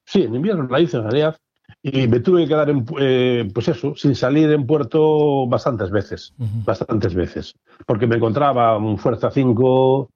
[0.05, 1.37] sí, en invierno la hice en realidad,
[1.83, 6.33] y me tuve que quedar en, eh, pues eso, sin salir en puerto bastantes veces,
[6.37, 7.53] bastantes veces,
[7.85, 10.09] porque me encontraba un Fuerza 5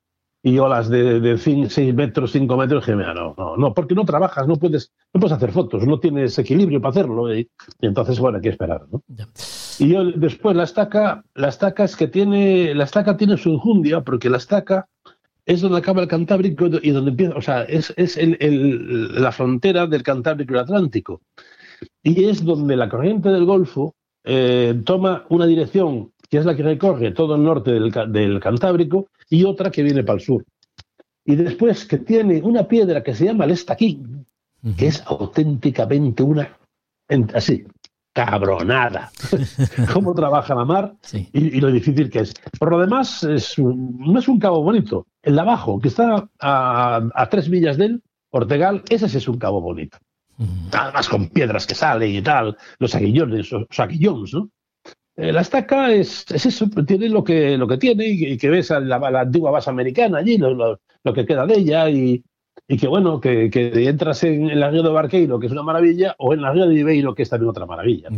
[0.46, 4.48] y olas de, de 6 metros, 5 metros, que no, no, no, porque no trabajas,
[4.48, 7.36] no puedes, no puedes hacer fotos, no tienes equilibrio para hacerlo.
[7.36, 7.50] Y,
[7.82, 8.86] entonces, bueno, hay que esperar.
[8.92, 9.02] ¿no?
[9.80, 14.02] Y yo, después la estaca, la estaca es que tiene, la estaca tiene su enjundia,
[14.02, 14.88] porque la estaca
[15.48, 19.32] es donde acaba el Cantábrico y donde empieza, o sea, es, es el, el, la
[19.32, 21.22] frontera del Cantábrico y el Atlántico.
[22.04, 23.96] Y es donde la corriente del Golfo
[24.28, 29.08] eh, toma una dirección que es la que recorre todo el norte del, del Cantábrico
[29.30, 30.46] y otra que viene para el sur.
[31.26, 34.26] Y después que tiene una piedra que se llama el estaquín,
[34.78, 36.58] que es auténticamente una,
[37.34, 37.66] así,
[38.14, 39.12] cabronada.
[39.94, 40.96] Cómo trabaja la mar
[41.34, 42.34] y, lo difícil que es.
[42.58, 45.06] Por lo demás, es no es un cabo bonito.
[45.22, 49.38] El de abajo, que está a, tres millas de él, Ortegal, ese sí es un
[49.38, 49.98] cabo bonito.
[50.72, 54.50] Además con piedras que salen y tal, los aguillones, los aguillones, ¿no?
[55.18, 59.22] La estaca es, eso, tiene lo que, lo que tiene y, que ves la, la,
[59.22, 60.54] antigua base americana allí, lo,
[61.04, 62.24] lo, que queda de ella y,
[62.68, 66.16] y que bueno, que, que entras en, la río de Barqueiro, que es una maravilla,
[66.18, 68.10] o en la río de Ibeiro, que es también otra maravilla.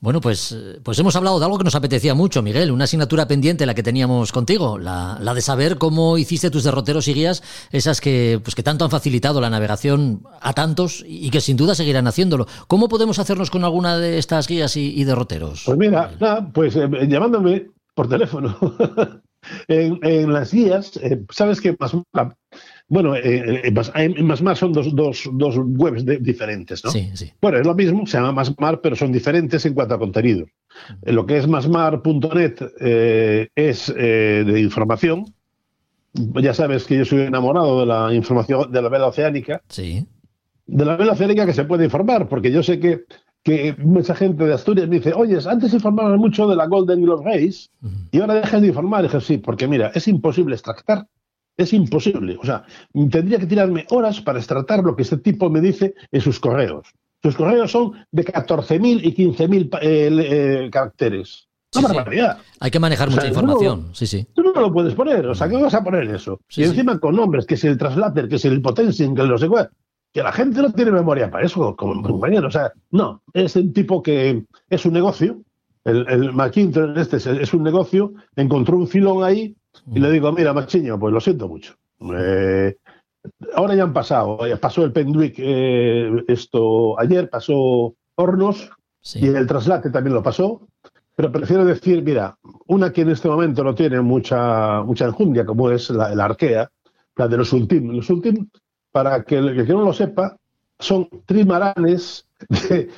[0.00, 3.66] Bueno, pues, pues hemos hablado de algo que nos apetecía mucho, Miguel, una asignatura pendiente
[3.66, 8.00] la que teníamos contigo, la, la de saber cómo hiciste tus derroteros y guías, esas
[8.00, 12.06] que, pues que tanto han facilitado la navegación a tantos y que sin duda seguirán
[12.06, 12.46] haciéndolo.
[12.66, 15.64] ¿Cómo podemos hacernos con alguna de estas guías y, derroteros?
[15.66, 16.10] Pues mira,
[16.52, 18.56] pues eh, llamándome por teléfono.
[19.68, 21.94] en, las guías, eh, sabes que más
[22.88, 26.90] bueno, eh, eh en Masmar son dos, dos, dos webs diferentes, ¿no?
[26.90, 27.32] Sí, sí.
[27.40, 30.46] Bueno, es lo mismo, se llama Masmar, pero son diferentes en cuanto a contenido.
[31.02, 35.24] Lo que es masmar.net eh, es eh, de información.
[36.12, 39.62] Ya sabes que yo soy enamorado de la información de la vela oceánica.
[39.68, 40.06] Sí.
[40.66, 43.04] De la vela oceánica que se puede informar, porque yo sé que,
[43.42, 47.24] que mucha gente de Asturias me dice, oye, antes informaban mucho de la Golden Globe
[47.24, 47.68] Race
[48.12, 49.04] y ahora dejan de informar.
[49.04, 51.06] Y dije, sí, porque mira, es imposible extractar
[51.56, 52.36] es imposible.
[52.40, 52.64] O sea,
[53.10, 56.88] tendría que tirarme horas para extratar lo que este tipo me dice en sus correos.
[57.22, 61.48] Sus correos son de 14.000 y 15.000 eh, eh, caracteres.
[61.76, 62.38] Una barbaridad.
[62.60, 63.88] Hay que manejar mucha información.
[63.92, 64.26] sí, sí.
[64.34, 65.26] Tú no lo puedes poner.
[65.26, 66.40] O sea, ¿qué vas a poner eso?
[66.50, 69.48] y encima con nombres, que es el translator, que es el potential, que no sé
[69.48, 69.70] cuál.
[70.12, 72.46] Que la gente no tiene memoria para eso, como compañero.
[72.46, 73.22] O sea, no.
[73.32, 75.40] Es el tipo que es un negocio.
[75.82, 78.12] El, el McIntyre este es un negocio.
[78.36, 79.56] Encontró un filón ahí
[79.92, 81.74] y le digo, mira, Machiño, pues lo siento mucho.
[82.16, 82.76] Eh,
[83.54, 88.70] ahora ya han pasado, pasó el Pendwick eh, esto ayer, pasó Hornos
[89.14, 90.66] y el traslate también lo pasó,
[91.14, 95.70] pero prefiero decir, mira, una que en este momento no tiene mucha, mucha enjundia, como
[95.70, 96.70] es la, Arkea,
[97.16, 97.94] la de los últimos.
[97.94, 98.48] Los últimos,
[98.90, 100.36] para que el que no lo sepa,
[100.78, 102.88] son trimaranes de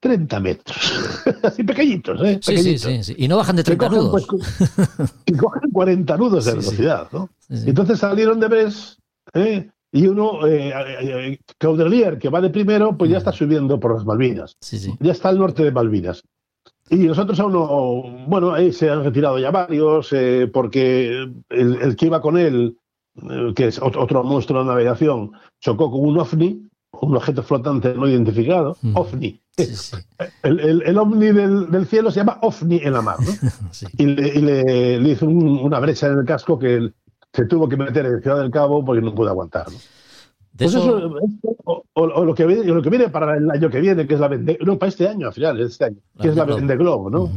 [0.00, 1.12] 30 metros.
[1.42, 2.38] Así pequeñitos, ¿eh?
[2.42, 4.26] Sí, sí, sí, Y no bajan de 30 nudos.
[4.28, 7.30] Pues, y cogen 40 nudos de velocidad, ¿no?
[7.48, 8.98] Entonces salieron de Bres,
[9.34, 9.68] ¿eh?
[9.90, 14.04] Y uno, eh, eh, Caudelier, que va de primero, pues ya está subiendo por las
[14.04, 14.56] Malvinas.
[15.00, 16.22] Ya está al norte de Malvinas.
[16.90, 22.06] Y nosotros aún no, bueno, ahí se han retirado ya varios, eh, porque el, que
[22.06, 22.76] iba con él,
[23.54, 28.76] que es otro monstruo de navegación, chocó con un ovni, un objeto flotante no identificado,
[28.82, 28.96] mm.
[28.96, 29.40] ovni.
[30.42, 33.32] El, ovni del, cielo se llama ovni en la mar, ¿no?
[33.98, 36.92] Y, le, hizo una brecha en el casco que
[37.32, 39.66] se tuvo que meter en Ciudad del Cabo porque no pudo aguantar.
[40.56, 41.14] Pues eso,
[41.94, 44.28] o, lo, que viene, lo que viene para el año que viene, que es la
[44.28, 47.30] Vende, no, para este año, al final, este año, que es la Vende Globo, ¿no?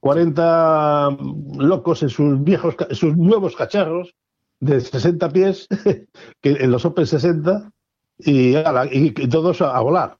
[0.00, 1.16] 40
[1.58, 4.14] locos en sus viejos, sus nuevos cacharros
[4.60, 5.68] de 60 pies,
[6.42, 7.70] que en los Open 60,
[8.18, 10.18] y, y, todos a, volar.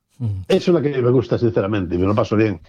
[0.48, 2.60] Eso es lo que me gusta, sinceramente, y me lo paso bien.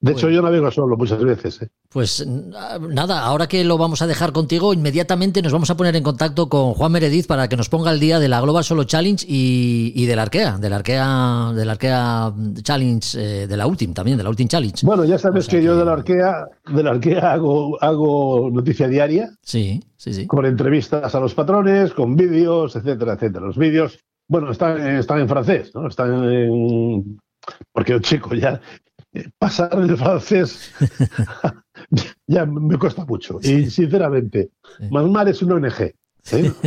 [0.00, 1.62] De hecho, yo navego solo muchas veces.
[1.62, 1.68] ¿eh?
[1.88, 6.04] Pues nada, ahora que lo vamos a dejar contigo, inmediatamente nos vamos a poner en
[6.04, 9.26] contacto con Juan Meredith para que nos ponga el día de la Global Solo Challenge
[9.28, 13.66] y, y de la Arkea, de la Arkea, de la Arkea Challenge, eh, de la
[13.66, 14.86] Ultim también, de la Ultim Challenge.
[14.86, 19.30] Bueno, ya sabes que, yo de la Arkea, de la Arkea hago, hago noticia diaria.
[19.42, 20.26] Sí, sí, sí.
[20.28, 23.46] Con entrevistas a los patrones, con vídeos, etcétera, etcétera.
[23.46, 25.88] Los vídeos bueno, están, están en francés, ¿no?
[25.88, 27.18] Están en...
[27.72, 28.60] Porque, chico, ya
[29.38, 30.70] pasar el francés
[32.26, 33.38] ya me cuesta mucho.
[33.42, 34.50] Y, sinceramente,
[34.90, 35.80] Masmar es un ONG.
[36.32, 36.52] ¿eh?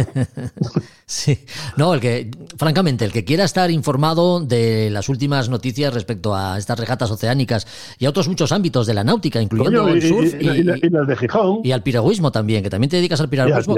[1.06, 1.38] Sí,
[1.76, 6.58] no, el que, francamente, el que quiera estar informado de las últimas noticias respecto a
[6.58, 7.68] estas regatas oceánicas
[8.00, 11.60] y a otros muchos ámbitos de la náutica, incluyendo el surf y, las de Gijón.
[11.66, 13.76] Y al piragüismo también, que también te dedicas al piragüismo.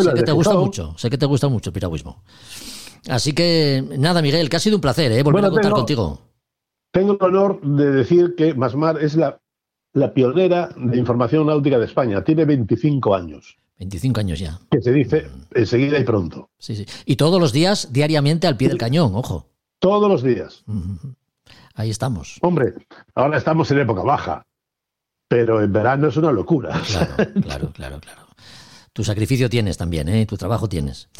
[0.00, 2.22] sé que te gusta mucho, sé que te gusta mucho el piragüismo.
[3.08, 5.22] Así que nada, Miguel, que ha sido un placer ¿eh?
[5.22, 6.20] volver a contar contigo.
[6.92, 9.40] Tengo el honor de decir que Masmar es la,
[9.92, 12.24] la pionera de información náutica de España.
[12.24, 13.56] Tiene 25 años.
[13.78, 14.58] 25 años ya.
[14.70, 16.48] Que se dice enseguida y pronto.
[16.58, 16.86] Sí, sí.
[17.04, 19.46] Y todos los días, diariamente, al pie del cañón, ojo.
[19.78, 20.64] Todos los días.
[21.74, 22.38] Ahí estamos.
[22.40, 22.72] Hombre,
[23.14, 24.46] ahora estamos en época baja,
[25.28, 26.80] pero en verano es una locura.
[26.86, 28.25] Claro, claro, claro, claro.
[28.96, 30.24] Tu sacrificio tienes también, ¿eh?
[30.24, 31.10] tu trabajo tienes.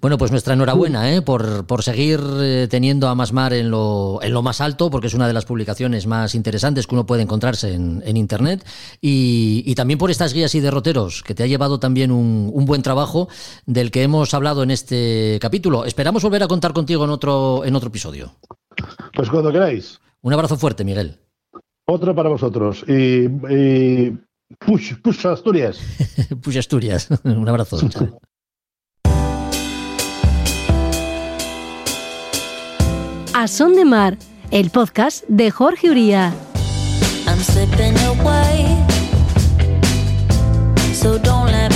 [0.00, 1.20] Bueno, pues nuestra enhorabuena ¿eh?
[1.20, 5.14] por, por seguir eh, teniendo a Masmar en lo, en lo más alto, porque es
[5.14, 8.64] una de las publicaciones más interesantes que uno puede encontrarse en, en Internet.
[9.00, 12.66] Y, y, también por estas guías y derroteros, que te ha llevado también un, un,
[12.66, 13.26] buen trabajo
[13.66, 15.86] del que hemos hablado en este capítulo.
[15.86, 18.36] Esperamos volver a contar contigo en otro, en otro episodio.
[19.12, 19.98] Pues cuando queráis.
[20.22, 21.18] Un abrazo fuerte, Miguel.
[21.86, 22.84] Otro para vosotros.
[22.86, 24.16] Y, y
[24.58, 25.78] Push, push Asturias.
[26.42, 27.08] push Asturias.
[27.24, 27.78] Un abrazo.
[33.34, 34.16] A Son de Mar,
[34.52, 36.32] el podcast de Jorge Uría.
[37.26, 38.64] I'm slipping away,
[40.92, 41.73] so don't let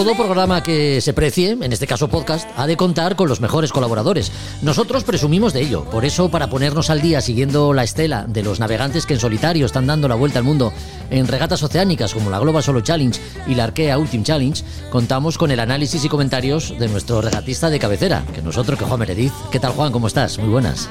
[0.00, 3.70] Todo programa que se precie, en este caso podcast, ha de contar con los mejores
[3.70, 4.32] colaboradores.
[4.62, 5.84] Nosotros presumimos de ello.
[5.84, 9.66] Por eso, para ponernos al día siguiendo la estela de los navegantes que en solitario
[9.66, 10.72] están dando la vuelta al mundo
[11.10, 15.50] en regatas oceánicas como la Global Solo Challenge y la Arkea Ultimate Challenge, contamos con
[15.50, 19.34] el análisis y comentarios de nuestro regatista de cabecera, que nosotros, que Juan Meredith.
[19.52, 19.92] ¿Qué tal, Juan?
[19.92, 20.38] ¿Cómo estás?
[20.38, 20.88] Muy buenas.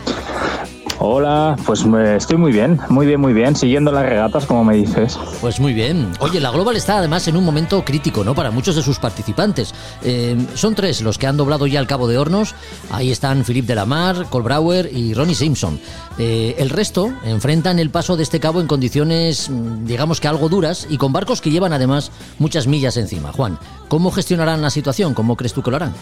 [1.01, 1.85] Hola, pues
[2.17, 5.17] estoy muy bien, muy bien, muy bien, siguiendo las regatas, como me dices.
[5.39, 6.11] Pues muy bien.
[6.19, 8.35] Oye, la Global está además en un momento crítico, ¿no?
[8.35, 9.73] Para muchos de sus participantes.
[10.03, 12.53] Eh, son tres los que han doblado ya el Cabo de Hornos.
[12.91, 15.79] Ahí están Philippe Delamar, Cole Brauer y Ronnie Simpson.
[16.17, 20.49] Eh, el resto enfrentan el paso de este cabo en condiciones, mm, digamos que algo
[20.49, 23.31] duras y con barcos que llevan además muchas millas encima.
[23.31, 23.57] Juan,
[23.87, 25.13] ¿cómo gestionarán la situación?
[25.13, 25.93] ¿Cómo crees tú que lo harán?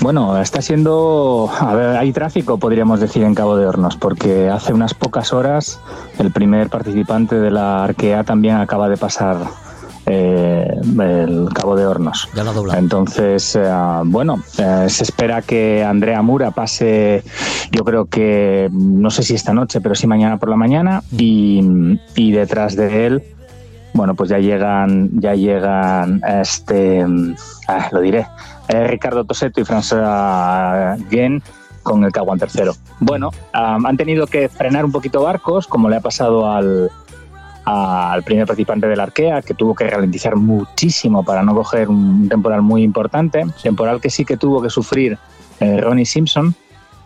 [0.00, 4.72] Bueno, está siendo, a ver, hay tráfico, podríamos decir, en Cabo de Hornos, porque hace
[4.72, 5.80] unas pocas horas
[6.18, 9.38] el primer participante de la Arkea también acaba de pasar
[10.06, 10.68] eh,
[11.00, 12.28] el Cabo de Hornos.
[12.34, 13.70] Ya lo Entonces, eh,
[14.04, 17.24] bueno, eh, se espera que Andrea Mura pase,
[17.70, 21.60] yo creo que, no sé si esta noche, pero sí mañana por la mañana, y,
[22.14, 23.22] y detrás de él
[23.98, 27.04] bueno, pues ya llegan, ya llegan, este,
[27.66, 28.28] ah, lo diré,
[28.68, 31.42] eh, Ricardo Toseto y François Guén
[31.82, 32.74] con el Caguán tercero.
[33.00, 36.90] Bueno, han tenido que frenar un poquito barcos, como le ha pasado al,
[37.64, 42.62] al primer participante del Arkea, que tuvo que ralentizar muchísimo para no coger un temporal
[42.62, 45.18] muy importante, temporal que sí que tuvo que sufrir
[45.58, 46.54] eh, Ronnie Simpson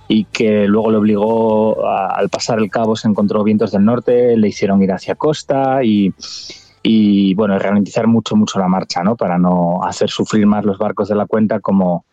[0.08, 4.48] y que luego le obligó, al pasar el cabo se encontró vientos del norte, le
[4.48, 6.12] hicieron ir hacia costa y
[6.82, 9.16] y bueno, ralentizar mucho, mucho la marcha, ¿no?
[9.16, 12.04] Para no hacer sufrir más los barcos de la cuenta como,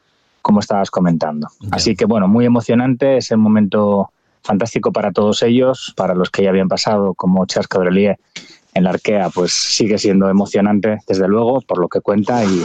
[0.41, 1.47] como estabas comentando.
[1.71, 4.11] Así que bueno, muy emocionante, es el momento
[4.43, 8.17] fantástico para todos ellos, para los que ya habían pasado como Charles Cabrelier
[8.73, 12.63] en la Arkea, pues sigue siendo emocionante, desde luego, por lo que cuenta y,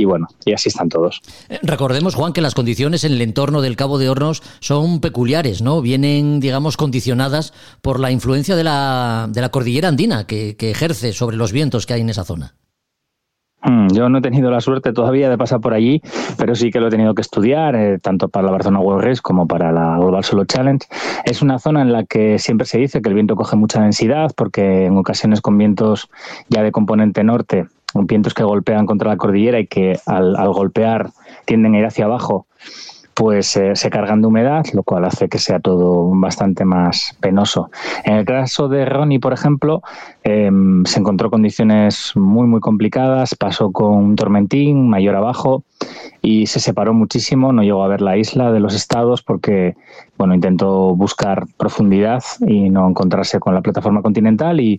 [0.00, 1.20] y bueno, y así están todos.
[1.48, 5.60] Eh, recordemos, Juan, que las condiciones en el entorno del Cabo de Hornos son peculiares,
[5.60, 5.82] ¿no?
[5.82, 11.36] Vienen, digamos, condicionadas por la influencia de la, de la cordillera andina que, ejerce sobre
[11.36, 12.54] los vientos que hay en esa zona.
[13.62, 16.00] Hmm, yo no he tenido la suerte todavía de pasar por allí,
[16.38, 19.20] pero sí que lo he tenido que estudiar, eh, tanto para la Barcelona World Race
[19.20, 20.86] como para la Global Solo Challenge.
[21.24, 24.30] Es una zona en la que siempre se dice que el viento coge mucha densidad,
[24.34, 26.08] porque en ocasiones con vientos
[26.48, 31.10] ya de componente norte vientos que golpean contra la cordillera y que al, golpear
[31.44, 32.46] tienden a ir hacia abajo
[33.14, 37.70] pues eh, se cargan de humedad, lo cual hace que sea todo bastante más penoso.
[38.04, 39.82] En el caso de Ronnie, por ejemplo,
[40.22, 45.64] em, se encontró condiciones muy, muy complicadas, pasó con un tormentín mayor abajo
[46.22, 49.74] y se separó muchísimo, no llegó a ver la isla de los estados porque
[50.20, 54.78] bueno, intentó buscar profundidad y no encontrarse con la plataforma continental y,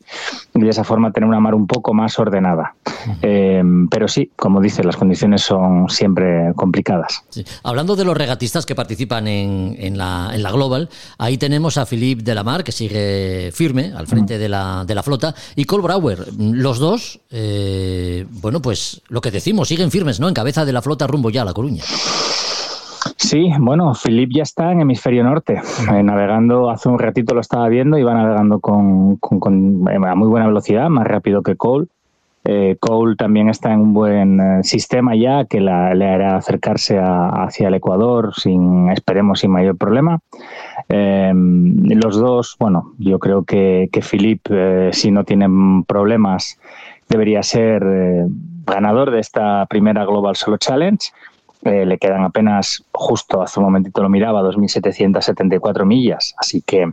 [0.53, 2.75] de esa forma tener una mar un poco más ordenada.
[3.23, 7.23] Em, pero sí, como dice, las condiciones son siempre complicadas.
[7.63, 12.21] Hablando de los regatistas que participan en, la, en, la, Global, ahí tenemos a Philippe
[12.21, 16.19] Delamar, que sigue firme al frente de, la, de, la, flota, y Cole Brauer.
[16.37, 20.27] Los dos, eh, bueno, pues lo que decimos, siguen firmes, ¿no?
[20.27, 21.83] En cabeza de la flota rumbo ya a La Coruña.
[23.17, 27.67] Sí, bueno, Philip ya está en hemisferio norte, eh, navegando, hace un ratito lo estaba
[27.67, 31.87] viendo, iba navegando con, con, eh, a muy buena velocidad, más rápido que Cole,
[32.43, 37.67] Eh, Cole también está en un buen eh, sistema ya que le hará acercarse hacia
[37.67, 40.19] el Ecuador sin, esperemos, sin mayor problema.
[40.89, 44.41] los dos, bueno, yo creo que, que Philip,
[44.91, 46.59] si no tienen problemas,
[47.07, 48.27] debería ser
[48.65, 51.11] ganador de esta primera Global Solo Challenge.
[51.63, 56.91] le quedan apenas, justo hace un momentito lo miraba, 2.774 millas, así que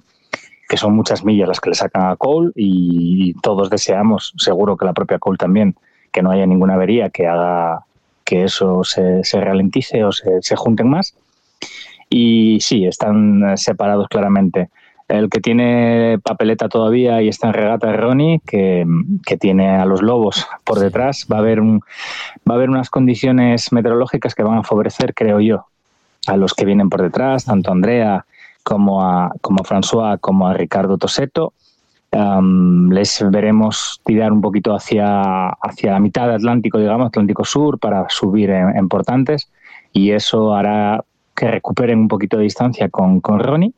[0.69, 4.85] que son muchas millas las que le sacan a Cole y todos deseamos, seguro que
[4.85, 5.75] la propia Cole también,
[6.12, 7.85] que no haya ninguna avería que haga
[8.25, 11.14] que eso se, ralentice o se, junten más.
[12.11, 14.69] Y sí, están separados claramente.
[15.09, 18.87] El que tiene papeleta todavía y está en regata es Ronnie, que,
[19.25, 21.27] que, tiene a los lobos por detrás.
[21.33, 21.81] Va a haber un,
[22.47, 25.64] va a haber unas condiciones meteorológicas que van a favorecer, creo yo,
[26.27, 28.27] a los que vienen por detrás, tanto Andrea
[28.69, 31.55] como a, como François, como a Ricardo Toseto.
[32.91, 38.51] les veremos tirar un poquito hacia, hacia la mitad Atlántico, digamos, Atlántico Sur, para subir
[38.51, 39.51] en, portantes
[39.95, 41.03] y eso hará
[41.35, 43.73] que recuperen un poquito de distancia con, con Ronnie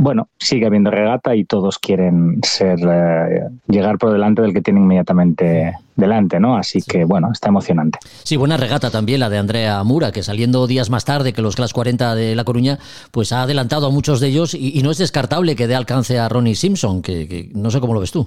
[0.00, 4.80] bueno, sigue habiendo regata y todos quieren ser eh, llegar por delante del que tiene
[4.80, 6.56] inmediatamente delante, ¿no?
[6.56, 7.98] Así que bueno, está emocionante.
[8.22, 11.54] Sí, buena regata también la de Andrea Mura, que saliendo días más tarde que los
[11.54, 12.78] Class 40 de La Coruña,
[13.10, 16.28] pues ha adelantado a muchos de ellos y, no es descartable que dé alcance a
[16.28, 18.26] Ronnie Simpson, que, no sé cómo lo ves tú.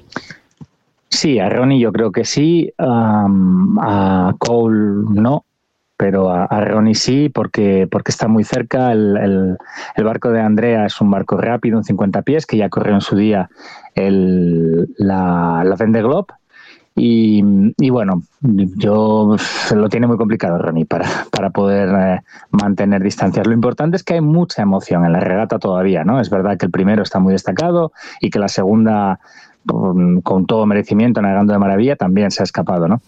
[1.10, 5.46] Sí, a Ronnie yo creo que sí, a Cole no,
[5.98, 8.92] pero a, Ronnie sí, porque, porque está muy cerca.
[8.92, 9.58] El,
[10.04, 13.16] barco de Andrea es un barco rápido, un 50 pies, que ya corrió en su
[13.16, 13.50] día
[13.96, 16.34] el, la, la Vende Globe.
[16.96, 17.42] Y,
[17.90, 19.36] bueno, yo
[19.74, 22.22] lo tiene muy complicado Ronnie para, para poder eh,
[22.52, 23.48] mantener distancias.
[23.48, 26.20] Lo importante es que hay mucha emoción en la regata todavía, ¿no?
[26.20, 29.20] Es verdad que el primero está muy destacado y que la segunda
[29.66, 33.02] con, todo merecimiento, navegando de maravilla, también se ha escapado, ¿no?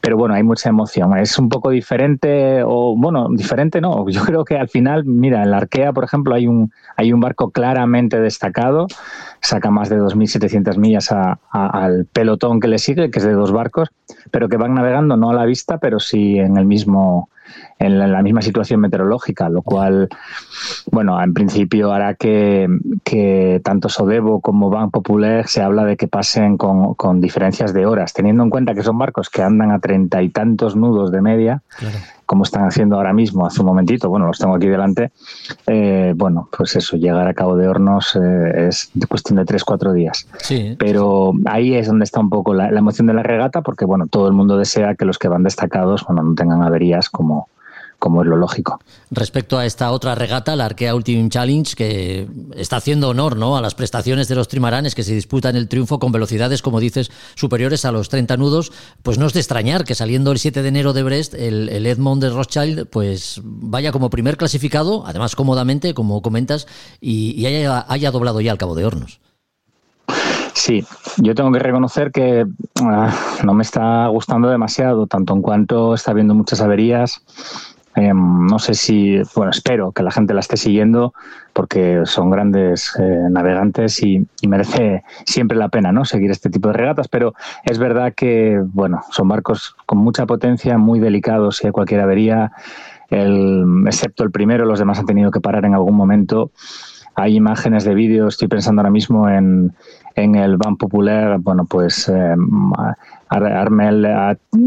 [0.00, 1.16] Pero bueno, hay mucha emoción.
[1.18, 4.08] Es un poco diferente, o bueno, diferente no.
[4.10, 7.20] Yo creo que al final, mira, en la Arkea, por ejemplo, hay un, hay un
[7.20, 8.86] barco claramente destacado,
[9.40, 11.10] saca más de 2.700 millas
[11.50, 13.88] al pelotón que le sigue, que es de dos barcos,
[14.30, 17.28] pero que van navegando no a la vista, pero sí en el mismo
[17.80, 20.10] en la, misma situación meteorológica, lo cual,
[20.92, 22.68] bueno, en principio hará que,
[23.64, 28.42] tanto Sodebo como Ban Popular se habla de que pasen con, diferencias de horas, teniendo
[28.42, 31.62] en cuenta que son barcos que andan a treinta y tantos nudos de media,
[32.26, 35.10] como están haciendo ahora mismo, hace un momentito, bueno, los tengo aquí delante,
[35.66, 39.94] eh, bueno, pues eso, llegar a Cabo de Hornos eh, es cuestión de tres, cuatro
[39.94, 40.28] días.
[40.78, 44.06] Pero ahí es donde está un poco la, la emoción de la regata, porque, bueno,
[44.06, 47.48] todo el mundo desea que los que van destacados, bueno, no tengan averías como
[48.00, 48.80] como es lo lógico.
[49.10, 52.26] Respecto a esta otra regata, la Arkea Ultimate Challenge, que
[52.56, 53.56] está haciendo honor ¿no?
[53.56, 57.12] a las prestaciones de los trimaranes que se disputan el triunfo con velocidades, como dices,
[57.34, 58.72] superiores a los 30 nudos,
[59.02, 62.22] pues no es de extrañar que saliendo el 7 de enero de Brest, el, Edmond
[62.22, 66.66] de Rothschild pues vaya como primer clasificado, además cómodamente, como comentas,
[67.00, 69.20] y, haya, haya doblado ya al cabo de hornos.
[70.54, 70.84] Sí,
[71.18, 72.46] yo tengo que reconocer que
[72.82, 77.22] ah, no me está gustando demasiado, tanto en cuanto está habiendo muchas averías
[77.96, 81.12] Em, no sé si, bueno, espero que la gente la esté siguiendo
[81.52, 86.04] porque son grandes eh, navegantes y, merece siempre la pena ¿no?
[86.04, 87.34] seguir este tipo de regatas, pero
[87.64, 92.52] es verdad que, bueno, son barcos con mucha potencia, muy delicados si hay cualquier avería,
[93.10, 96.52] el, excepto el primero, los demás han tenido que parar en algún momento.
[97.16, 99.72] Hay imágenes de vídeo, estoy pensando ahora mismo en,
[100.14, 102.34] en el Ban Popular, bueno, pues eh,
[103.30, 104.06] Armel,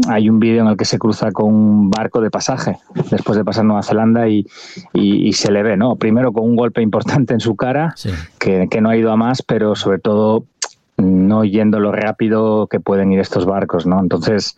[0.08, 2.78] hay un vídeo en el que se cruza con un barco de pasaje
[3.10, 4.46] después de pasar Nueva Zelanda y,
[5.32, 5.96] se le ve, ¿no?
[5.96, 7.94] Primero con un golpe importante en su cara,
[8.38, 10.46] que, que no ha ido a más, pero sobre todo
[10.96, 14.00] no yendo lo rápido que pueden ir estos barcos, ¿no?
[14.00, 14.56] Entonces,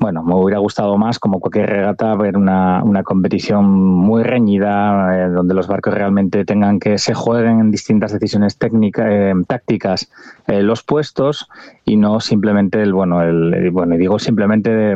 [0.00, 5.28] bueno, me hubiera gustado más, como cualquier regata, ver una, una competición muy reñida, eh,
[5.28, 10.10] donde los barcos realmente tengan que se jueguen en distintas decisiones técnicas, eh, tácticas
[10.46, 11.48] eh, los puestos
[11.84, 14.94] y no simplemente el, bueno, el, bueno, digo simplemente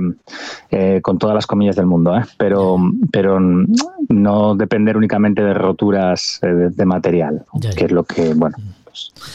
[1.03, 2.79] con todas las comillas del mundo, pero,
[3.13, 3.39] pero
[4.09, 7.45] no depender únicamente de roturas de, material,
[7.77, 8.57] que es lo que, bueno.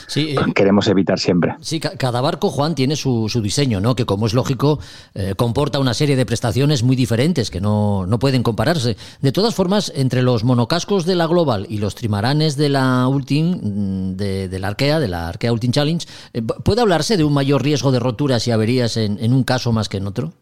[0.08, 1.56] Sí, eh, queremos evitar siempre.
[1.62, 3.96] Sí, cada barco, Juan, tiene su, diseño, ¿no?
[3.96, 4.80] Que como es lógico,
[5.14, 8.98] eh, comporta una serie de prestaciones muy diferentes que no, pueden compararse.
[9.22, 13.60] De todas formas, entre los monocascos de la Global y los trimaranes de la Ultim,
[13.62, 17.64] mm, de, la Arkea, de la Arkea Ultim Challenge, eh, ¿puede hablarse de un mayor
[17.64, 20.34] riesgo de roturas y averías en, en un caso más que en otro?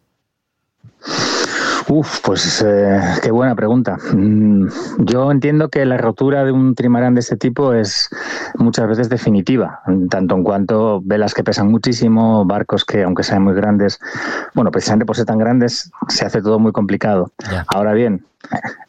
[1.90, 3.96] Uf, pues eh, qué buena pregunta.
[4.12, 4.66] Mm,
[4.98, 8.10] yo entiendo que la rotura de un trimarán de este tipo es
[8.58, 9.80] muchas veces definitiva,
[10.10, 13.98] tanto en cuanto velas que pesan muchísimo, barcos que aunque sean muy grandes,
[14.54, 17.32] bueno, precisamente por ser tan grandes, se hace todo muy complicado.
[17.68, 18.26] Ahora bien,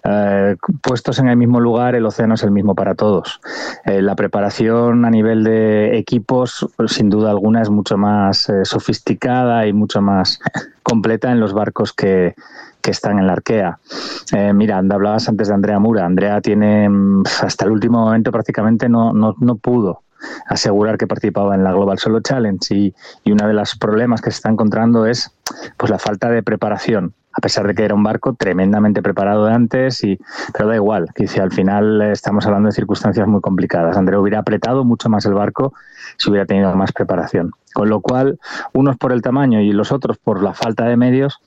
[0.04, 3.40] eh, puestos en el mismo lugar, el océano es el mismo para todos.
[3.86, 9.72] Eh, la preparación a nivel de equipos, sin duda alguna, es mucho más sofisticada y
[9.74, 10.42] mucho más
[10.84, 12.36] completa en los barcos que,
[12.82, 13.80] que están en la arquea.
[14.34, 16.06] Eh, mira, hablabas antes de Andrea Mura.
[16.06, 20.04] Andrea tiene mm, hasta el último momento prácticamente no, no, no pudo
[20.48, 24.32] asegurar que participaba en la Global Solo Challenge y, y uno de los problemas que
[24.32, 25.32] se está encontrando es
[25.78, 29.54] pues la falta de preparación a pesar de que era un barco tremendamente preparado de
[29.54, 30.20] antes, y,
[30.54, 31.08] pero da igual,
[31.40, 33.96] al final estamos hablando de circunstancias muy complicadas.
[33.96, 35.74] Andrea hubiera apretado mucho más el barco
[36.18, 37.52] si hubiera tenido más preparación.
[37.74, 38.40] Con lo cual,
[38.74, 41.40] unos por el tamaño y los otros por la falta de medios,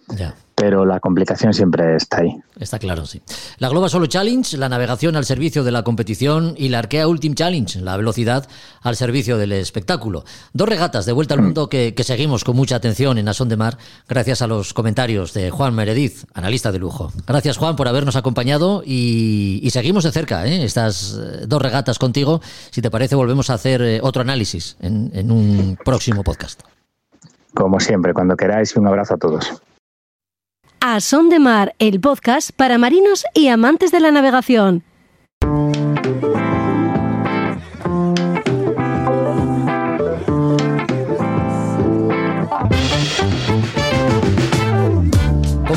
[0.62, 2.40] pero la complicación siempre está ahí.
[2.56, 3.20] Está claro, sí.
[3.58, 7.36] La Global Solo Challenge, la navegación al servicio de la competición y la Arkea Ultimate
[7.36, 8.46] Challenge, la velocidad
[8.80, 10.22] al servicio del espectáculo.
[10.52, 11.44] Dos regatas de vuelta al mm.
[11.44, 13.76] mundo que, seguimos con mucha atención en Asón de Mar,
[14.08, 17.10] gracias a los comentarios de Juan Meredith, analista de lujo.
[17.26, 20.62] Gracias, Juan, por habernos acompañado y, seguimos de cerca ¿eh?
[20.62, 22.40] estas eh, dos regatas contigo.
[22.70, 26.62] Si te parece, volvemos a hacer eh, otro análisis en, en un próximo podcast.
[27.52, 29.60] Como siempre, cuando queráis, un abrazo a todos.
[30.92, 34.84] A Son de Mar, el podcast para marinos y amantes de la navegación.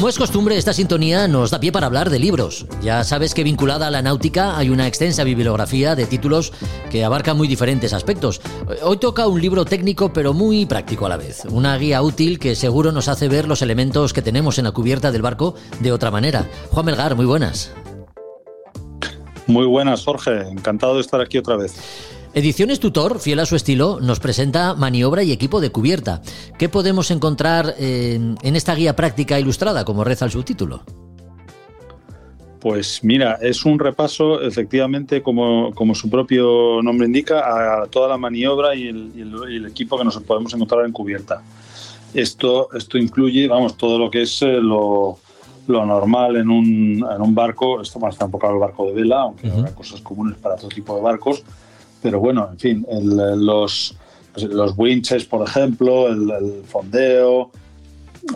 [0.05, 2.67] Como es costumbre, esta sintonía nos da pie para hablar de libros.
[2.83, 6.53] Ya sabes que vinculada a la náutica hay una extensa bibliografía de títulos
[6.91, 8.39] que abarcan muy diferentes aspectos.
[8.83, 11.43] Hoy toca un libro técnico pero muy práctico a la vez.
[11.45, 15.11] Una guía útil que seguro nos hace ver los elementos que tenemos en la cubierta
[15.11, 16.47] del barco de otra manera.
[16.69, 17.73] Juan Melgar, muy buenas.
[19.47, 20.49] Muy buenas, Jorge.
[20.49, 21.73] Encantado de estar aquí otra vez.
[22.35, 26.21] Ediciones Tutor, fiel a su estilo, nos presenta maniobra y equipo de cubierta.
[26.59, 30.81] ¿Qué podemos encontrar en, esta guía práctica ilustrada, como reza el subtítulo?
[32.59, 38.17] Pues mira, es un repaso, efectivamente, como, como, su propio nombre indica, a toda la
[38.17, 41.41] maniobra y el, equipo que nos podemos encontrar en cubierta.
[42.13, 45.19] Esto, esto incluye, vamos, todo lo que es eh, lo,
[45.67, 47.79] normal en un, en un barco.
[47.79, 50.97] Esto más está enfocado al barco de vela, aunque hay cosas comunes para todo tipo
[50.97, 51.41] de barcos
[52.01, 53.95] pero bueno, en fin, los,
[54.33, 57.51] pues, los winches, por ejemplo, el, fondeo,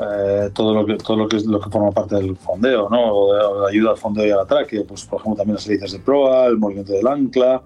[0.02, 3.14] eh, todo lo que todo lo que es lo que forma parte del fondeo, ¿no?
[3.14, 6.00] O de, ayuda al fondeo y al atraque, pues por ejemplo también las hélices de
[6.00, 7.62] proa, el movimiento del ancla,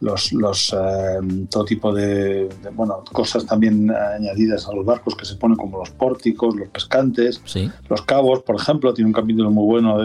[0.00, 5.36] los, los eh, todo tipo de, bueno cosas también añadidas a los barcos que se
[5.36, 7.40] ponen como los pórticos, los pescantes,
[7.88, 9.98] los cabos, por ejemplo, tiene un capítulo muy bueno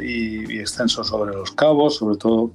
[0.00, 2.52] y, y extenso sobre los cabos, sobre todo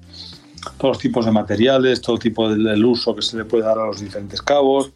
[0.78, 3.86] todos los tipos de materiales, todo tipo del uso que se le puede dar a
[3.86, 4.92] los diferentes cabos.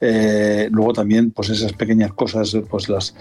[0.00, 3.14] Eh, luego también, pues esas pequeñas cosas, pues las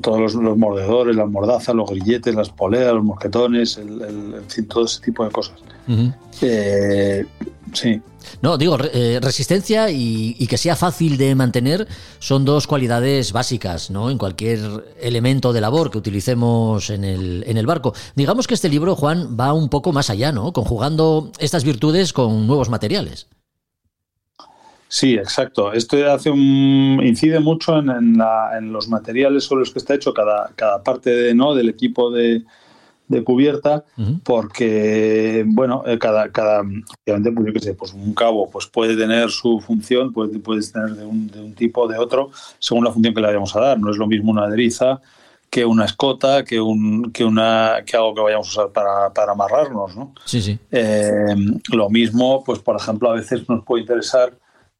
[0.00, 4.00] todos los, mordedores, las mordazas, los grilletes, las poleas, los mosquetones, el,
[4.34, 5.56] en fin, todo ese tipo de cosas.
[6.40, 7.24] Eh,
[7.72, 8.00] sí.
[8.40, 11.86] No, digo, eh, resistencia y, que sea fácil de mantener
[12.18, 14.10] son dos cualidades básicas, ¿no?
[14.10, 17.92] En cualquier elemento de labor que utilicemos en el, en el barco.
[18.14, 20.52] Digamos que este libro, Juan, va un poco más allá, ¿no?
[20.52, 23.26] Conjugando estas virtudes con nuevos materiales.
[24.94, 25.72] Sí, exacto.
[25.72, 28.16] Esto hace un, incide mucho en,
[28.72, 31.52] los materiales sobre los que está hecho cada, cada parte de, ¿no?
[31.52, 32.44] del equipo de,
[33.08, 33.84] de cubierta
[34.22, 38.96] porque bueno eh, cada cada obviamente pues, yo qué sé pues un cabo pues puede
[38.96, 42.30] tener su función puede puedes tener de un, de un tipo de otro
[42.60, 45.00] según la función que le vayamos a dar no es lo mismo una deriza
[45.50, 49.32] que una escota que un que una que algo que vayamos a usar para, para
[49.32, 51.34] amarrarnos no sí sí eh,
[51.72, 54.34] lo mismo pues por ejemplo a veces nos puede interesar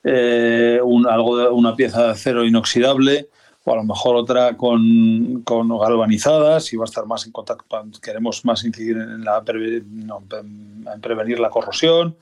[0.05, 3.29] eh, una pieza de acero inoxidable
[3.65, 7.65] o a lo mejor otra con, con galvanizadas y va a estar más en contacto,
[8.01, 12.17] queremos más incidir en, la, en prevenir la corrosión.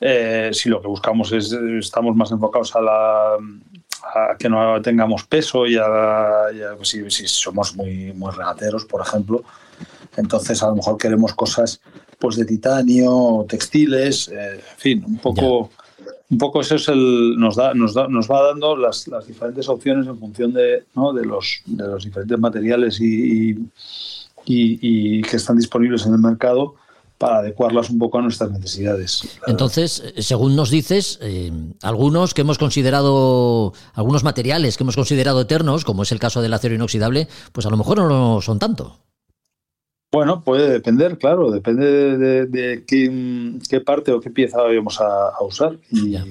[0.00, 5.24] Eh, si lo que buscamos es, estamos más enfocados a, la, a que no tengamos
[5.24, 9.42] peso y a, pues si, somos muy, muy regateros, por ejemplo,
[10.16, 11.80] entonces a lo mejor queremos cosas
[12.18, 15.70] pues de titanio, textiles, eh, en fin, un poco
[16.28, 19.68] un poco eso es el, nos, da, nos, da, nos va dando las, las, diferentes
[19.68, 21.12] opciones en función de, ¿no?
[21.12, 23.56] de, los, de los diferentes materiales y,
[24.44, 26.74] y, que están disponibles en el mercado
[27.18, 29.38] para adecuarlas un poco a nuestras necesidades.
[29.46, 31.50] Entonces, según nos dices, eh,
[31.80, 36.52] algunos que hemos considerado, algunos materiales que hemos considerado eternos, como es el caso del
[36.52, 38.98] acero inoxidable, pues a lo mejor no lo son tanto.
[40.12, 45.76] Bueno, puede depender, claro, depende de, qué, parte o qué pieza vamos a, usar.
[45.90, 46.24] Y a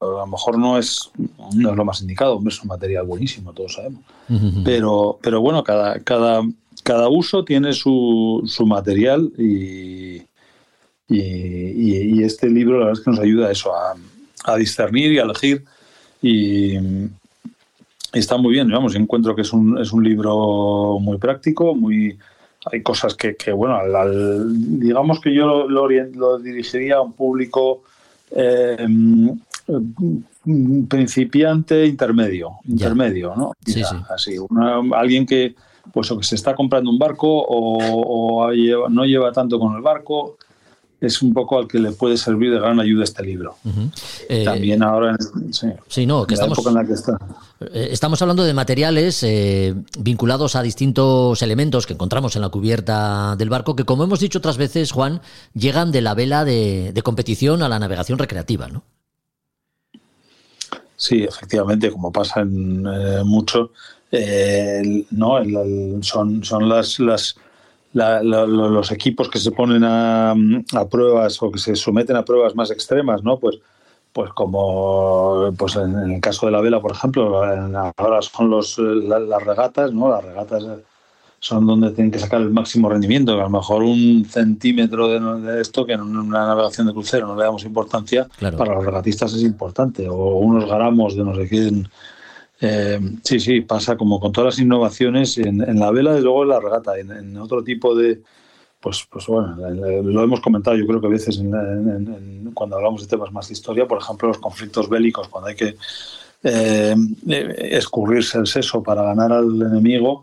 [0.00, 1.10] lo mejor no es,
[1.54, 4.02] no es lo más indicado, es un material buenísimo, todos sabemos.
[4.64, 6.42] pero, pero bueno, cada, cada,
[6.82, 10.22] cada uso tiene su, su material y,
[11.08, 13.94] y, este libro la verdad es que nos ayuda a eso, a,
[14.44, 15.64] a discernir y a elegir.
[16.22, 16.76] Y,
[18.12, 22.18] está muy bien, vamos, encuentro que es un, es un libro muy práctico, muy
[22.70, 23.78] hay cosas que, que bueno,
[24.78, 27.82] digamos que yo lo, lo, dirigiría a un público
[28.30, 28.86] eh,
[30.88, 33.52] principiante intermedio, intermedio, ¿no?
[33.64, 33.96] Sí, sí.
[34.08, 34.36] Así,
[34.94, 35.54] alguien que,
[35.92, 38.50] pues o que se está comprando un barco o,
[38.88, 40.36] no lleva tanto con el barco,
[41.02, 43.56] es un poco al que le puede servir de gran ayuda este libro.
[44.28, 45.16] Eh, También ahora,
[45.88, 47.18] sí, no, que estamos, en la que está.
[47.60, 53.34] Eh, estamos hablando de materiales eh, vinculados a distintos elementos que encontramos en la cubierta
[53.36, 55.20] del barco, que como hemos dicho otras veces, Juan,
[55.54, 58.84] llegan de la vela de, de competición a la navegación recreativa, ¿no?
[60.96, 62.82] Sí, efectivamente, como pasa en
[63.24, 63.72] mucho,
[64.12, 65.38] eh, no,
[66.02, 67.34] son, son las, las
[67.92, 70.34] los equipos que se ponen a,
[70.90, 73.38] pruebas o que se someten a pruebas más extremas, ¿no?
[73.38, 73.58] Pues,
[74.12, 77.42] pues como pues en, el caso de la vela, por ejemplo,
[77.96, 80.10] ahora son los, las regatas, ¿no?
[80.10, 80.64] Las regatas
[81.42, 85.08] son donde tienen que sacar el máximo rendimiento, que a lo mejor un centímetro
[85.40, 89.34] de, esto, que en una navegación de crucero no le damos importancia, para los regatistas
[89.34, 91.88] es importante, o unos gramos de no sé quién
[92.64, 96.48] eh, sí, sí, pasa como con todas las innovaciones en, la vela, y luego en
[96.50, 98.20] la regata, en, otro tipo de,
[98.78, 101.42] pues, pues bueno, lo hemos comentado yo creo que a veces
[102.54, 105.76] cuando hablamos de temas más de historia, por ejemplo, los conflictos bélicos, cuando hay que
[106.44, 106.94] eh,
[107.58, 110.22] escurrirse el seso para ganar al enemigo,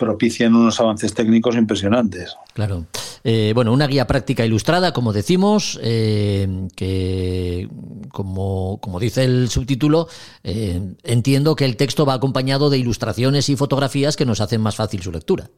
[0.00, 2.34] propician unos avances técnicos impresionantes.
[2.54, 2.86] Claro.
[3.22, 7.68] Eh, bueno, una guía práctica ilustrada, como decimos, eh, que
[8.08, 10.08] como, como, dice el subtítulo,
[10.42, 14.74] eh, entiendo que el texto va acompañado de ilustraciones y fotografías que nos hacen más
[14.74, 15.50] fácil su lectura.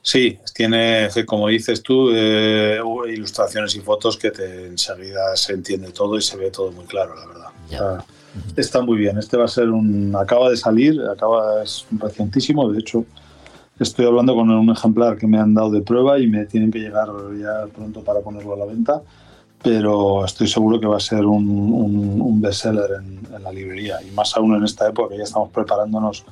[0.00, 6.22] Sí, tiene, como dices tú, ilustraciones y fotos que te, enseguida se entiende todo y
[6.22, 8.04] se ve todo muy claro, la verdad.
[8.56, 9.18] Está muy bien.
[9.18, 10.14] Este va a ser un.
[10.16, 12.70] Acaba de salir, acaba es recientísimo.
[12.70, 13.04] De hecho,
[13.78, 16.78] estoy hablando con un ejemplar que me han dado de prueba y me tienen que
[16.78, 17.08] llegar
[17.40, 19.02] ya pronto para ponerlo a la venta.
[19.62, 23.98] Pero estoy seguro que va a ser un, un, bestseller en, la librería.
[24.02, 26.24] Y más aún en esta época ya estamos preparándonos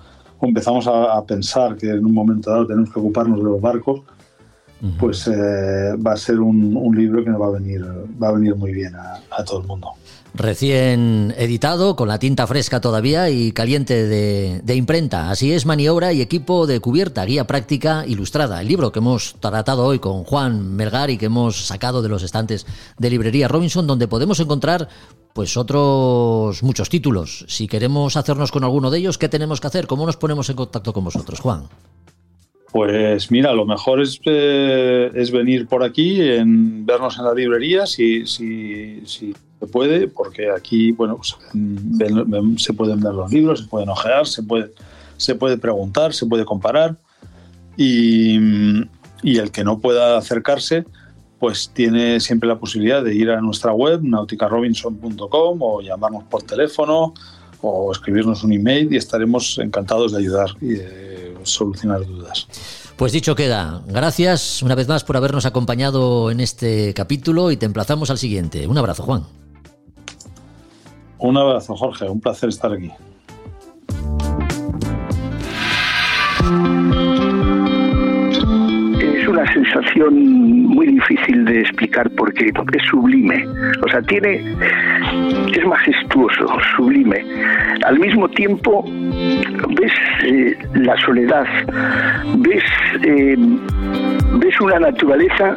[0.43, 4.01] empezamos a, pensar que en un momento dado tenemos que ocuparnos de los barcos.
[4.99, 7.83] Pues eh, va a ser un, un, libro que nos va a venir,
[8.22, 9.93] va a venir muy bien a, a todo el mundo
[10.37, 15.31] recién editado, con la tinta fresca todavía y caliente de, imprenta.
[15.31, 18.61] Así es, maniobra y equipo de cubierta, guía práctica ilustrada.
[18.61, 22.22] El libro que hemos tratado hoy con Juan Melgar y que hemos sacado de los
[22.22, 22.66] estantes
[22.99, 24.89] de librería Robinson, donde podemos encontrar
[25.33, 27.45] pues otros muchos títulos.
[27.49, 29.87] Si queremos hacernos con alguno de ellos, ¿qué tenemos que hacer?
[29.87, 31.64] ¿Cómo nos ponemos en contacto con vosotros, Juan?
[32.73, 37.87] Pues mira, lo mejor es, eh, es venir por aquí, en vernos en la librería,
[37.87, 41.37] si, si, si se puede, porque aquí, bueno, pues,
[42.62, 44.73] se pueden ver los libros, se pueden ojear, se puede,
[45.17, 46.97] se puede preguntar, se puede comparar.
[47.77, 48.39] Y,
[49.23, 50.85] y el que no pueda acercarse,
[51.39, 57.12] pues tiene siempre la posibilidad de ir a nuestra web, nauticarobinson.com o llamarnos por teléfono
[57.61, 62.47] o escribirnos un email y estaremos encantados de ayudar y de solucionar dudas.
[62.97, 67.66] Pues dicho queda, gracias una vez más por habernos acompañado en este capítulo y te
[67.66, 68.66] emplazamos al siguiente.
[68.66, 69.24] Un abrazo, Juan.
[71.18, 72.09] Un abrazo, Jorge.
[72.09, 72.90] Un placer estar aquí.
[79.37, 80.14] Una sensación
[80.62, 83.47] muy difícil de explicar porque es sublime.
[83.84, 84.41] O sea, tiene.
[85.55, 87.22] es majestuoso, sublime.
[87.84, 89.93] Al mismo tiempo, ves
[90.24, 91.47] eh, la soledad,
[92.39, 92.64] ves.
[93.05, 93.37] Eh,
[94.39, 95.57] ves una naturaleza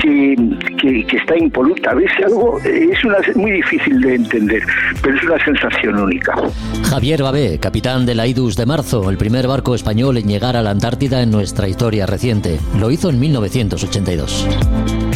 [0.00, 0.36] que,
[0.78, 1.94] que, está impoluta.
[1.94, 2.58] ¿Ves algo?
[2.60, 4.62] Es una, muy difícil de entender,
[5.02, 6.34] pero es una sensación única.
[6.88, 10.62] Javier Babé, capitán de la IDUS de marzo, el primer barco español en llegar a
[10.62, 12.58] la Antártida en nuestra historia reciente.
[12.78, 15.09] Lo hizo en 1982.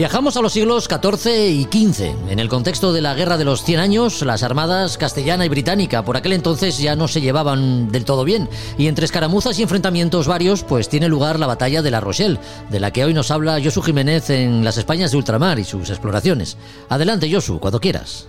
[0.00, 2.30] Viajamos a los siglos XIV y XV.
[2.30, 6.06] En el contexto de la Guerra de los Cien Años, las armadas castellana y británica
[6.06, 8.48] por aquel entonces ya no se llevaban del todo bien.
[8.78, 12.38] Y entre escaramuzas y enfrentamientos varios, pues tiene lugar la batalla de La Rochelle,
[12.70, 15.90] de la que hoy nos habla Josu Jiménez en las Españas de ultramar y sus
[15.90, 16.56] exploraciones.
[16.88, 18.26] Adelante, Josu, cuando quieras.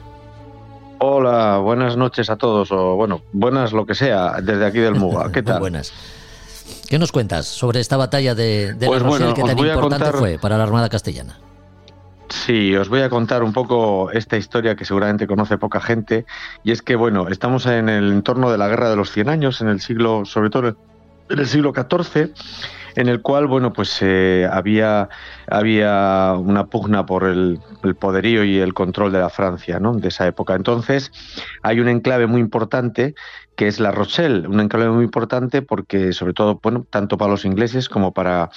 [1.00, 5.32] Hola, buenas noches a todos, o bueno, buenas lo que sea, desde aquí del Muga.
[5.32, 5.62] ¿Qué tal?
[5.62, 5.94] buenas.
[6.90, 10.58] ¿Qué nos cuentas sobre esta batalla de, La pues Rochelle que tan importante fue para
[10.58, 11.40] la Armada Castellana?
[12.32, 16.26] Sí, os voy a contar un poco esta historia que seguramente conoce poca gente.
[16.64, 19.60] Y es que, bueno, estamos en el entorno de la Guerra de los Cien Años,
[19.60, 20.78] en el siglo, sobre todo
[21.30, 22.32] en el siglo XIV,
[22.96, 25.10] en el cual, bueno, pues eh, había,
[25.48, 29.94] había una pugna por el, el, poderío y el control de la Francia, ¿no?
[29.94, 30.56] De esa época.
[30.56, 31.12] Entonces,
[31.64, 33.14] hay un enclave muy importante
[33.56, 37.46] que es La Rochelle, un enclave muy importante porque, sobre todo, bueno, tanto para los
[37.46, 38.50] ingleses como para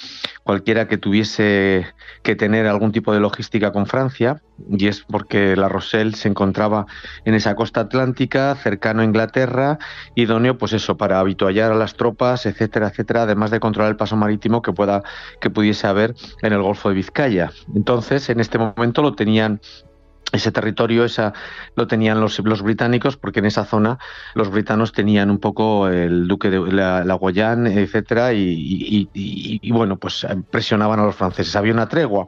[0.43, 1.85] cualquiera que tuviese
[2.23, 6.85] que tener algún tipo de logística con Francia, y es porque La Rochelle se encontraba
[7.25, 9.79] en esa costa atlántica, cercano a Inglaterra,
[10.15, 14.15] idóneo, pues eso, para habituallar a las tropas, etcétera, etcétera, además de controlar el paso
[14.15, 15.03] marítimo que pueda
[15.41, 17.51] que pudiese haber en el Golfo de Vizcaya.
[17.75, 19.59] Entonces, en este momento lo tenían
[20.31, 21.33] ese territorio esa,
[21.75, 23.99] lo tenían los, los, británicos porque en esa zona
[24.33, 29.97] los britanos tenían un poco el duque de la, la Guayán, etcétera, y, y, bueno,
[29.97, 31.55] pues presionaban a los franceses.
[31.55, 32.27] Había una tregua.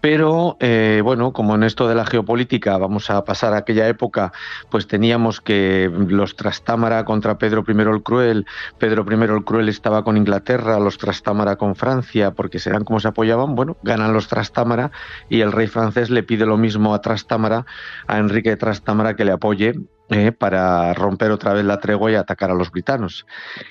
[0.00, 4.32] Pero eh, bueno, como en esto de la geopolítica vamos a pasar a aquella época,
[4.70, 8.46] pues teníamos que los Trastámara contra Pedro I el Cruel,
[8.78, 13.08] Pedro I el Cruel estaba con Inglaterra, los Trastámara con Francia, porque serán como se
[13.08, 14.90] apoyaban, bueno, ganan los Trastámara
[15.28, 17.66] y el rey francés le pide lo mismo a Trastámara,
[18.06, 19.74] a Enrique Trastámara que le apoye
[20.10, 23.26] eh, para romper otra vez la tregua y atacar a los britanos.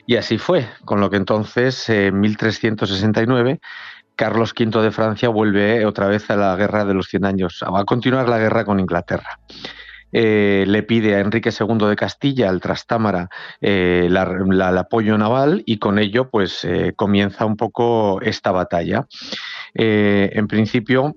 [0.05, 3.59] Y así fue, con lo que entonces, en 1369,
[4.17, 7.81] Carlos V de Francia vuelve otra vez a la guerra de los 100 años, va
[7.81, 9.39] a continuar la guerra con Inglaterra.
[10.11, 13.29] Eh, le pide a Enrique II de Castilla, al Trastámara,
[13.61, 19.05] eh, el apoyo naval y con ello pues eh, comienza un poco esta batalla.
[19.73, 21.15] en principio,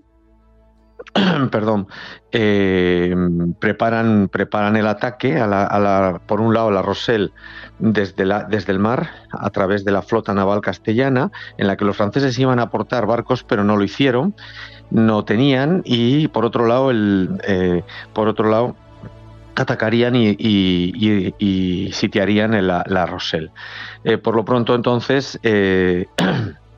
[1.51, 1.87] perdón,
[2.33, 3.15] eh,
[3.59, 7.31] preparan, preparan el ataque a la, por un lado la Roselle
[7.79, 11.97] desde, desde el mar a través de la flota naval castellana en la que los
[11.97, 14.35] franceses iban a aportar barcos pero no lo hicieron
[14.91, 18.77] no tenían y por otro lado el eh, por otro lado
[19.57, 23.51] atacarían y, sitiarían la, la Roselle.
[24.05, 25.39] Eh, por lo pronto entonces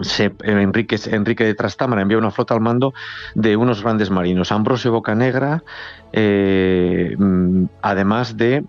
[0.00, 0.96] se, Enrique,
[1.44, 2.94] de Trastámara envía una flota al mando
[3.34, 5.62] de unos grandes marinos, Ambrosio Bocanegra,
[6.12, 8.64] eh, mm, además de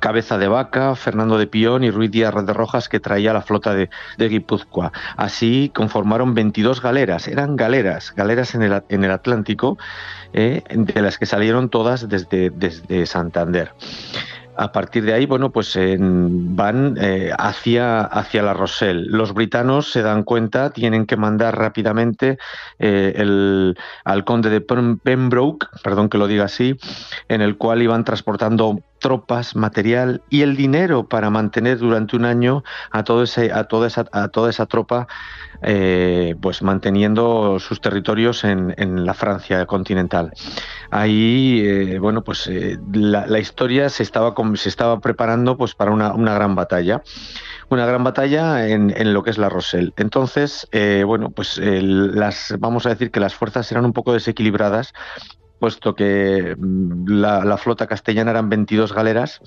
[0.00, 3.74] Cabeza de Vaca, Fernando de Pión y Ruiz Díaz de Rojas que traía la flota
[3.74, 3.88] de,
[4.18, 4.92] Guipúzcoa.
[5.16, 9.78] Así conformaron 22 galeras, eran galeras, galeras en el, Atlántico,
[10.34, 13.72] eh, de las que salieron todas desde Santander
[14.58, 19.06] a partir de ahí, bueno, pues van eh, hacia, hacia la Roselle.
[19.06, 22.38] Los britanos se dan cuenta, tienen que mandar rápidamente
[22.80, 26.76] eh, el, al conde de Pembroke, perdón que lo diga así,
[27.28, 32.64] en el cual iban transportando tropas, material y el dinero para mantener durante un año
[32.90, 35.06] a, todo ese, a, toda, esa, a toda esa tropa
[35.60, 40.32] eh, pues manteniendo sus territorios en, en la Francia continental.
[40.90, 46.12] Ahí, eh, bueno, pues eh, la, historia se estaba, se estaba preparando pues para una,
[46.12, 47.02] una gran batalla
[47.70, 49.92] una gran batalla en, en, lo que es la Roselle.
[49.98, 50.66] Entonces,
[51.04, 54.94] bueno, pues las, vamos a decir que las fuerzas eran un poco desequilibradas,
[55.58, 59.40] puesto que mm, la, flota castellana eran 22 galeras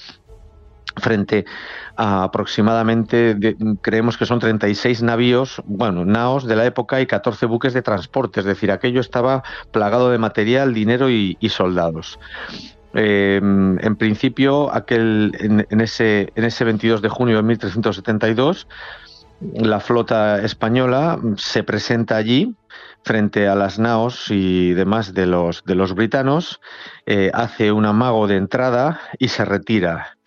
[0.98, 1.46] frente
[1.96, 3.38] a aproximadamente,
[3.82, 8.42] creemos que son 36 navíos, bueno, naos de la época y 14 buques de transporte,
[8.42, 12.20] es decir, aquello estaba plagado de material, dinero y, soldados.
[12.94, 18.68] Em, en principio, aquel, en, ese, en ese 22 de junio de 1372,
[19.56, 22.56] la flota española se presenta allí
[23.04, 26.60] frente a las naos y demás de los, de los britanos,
[27.06, 30.18] eh, hace un amago de entrada y se retira.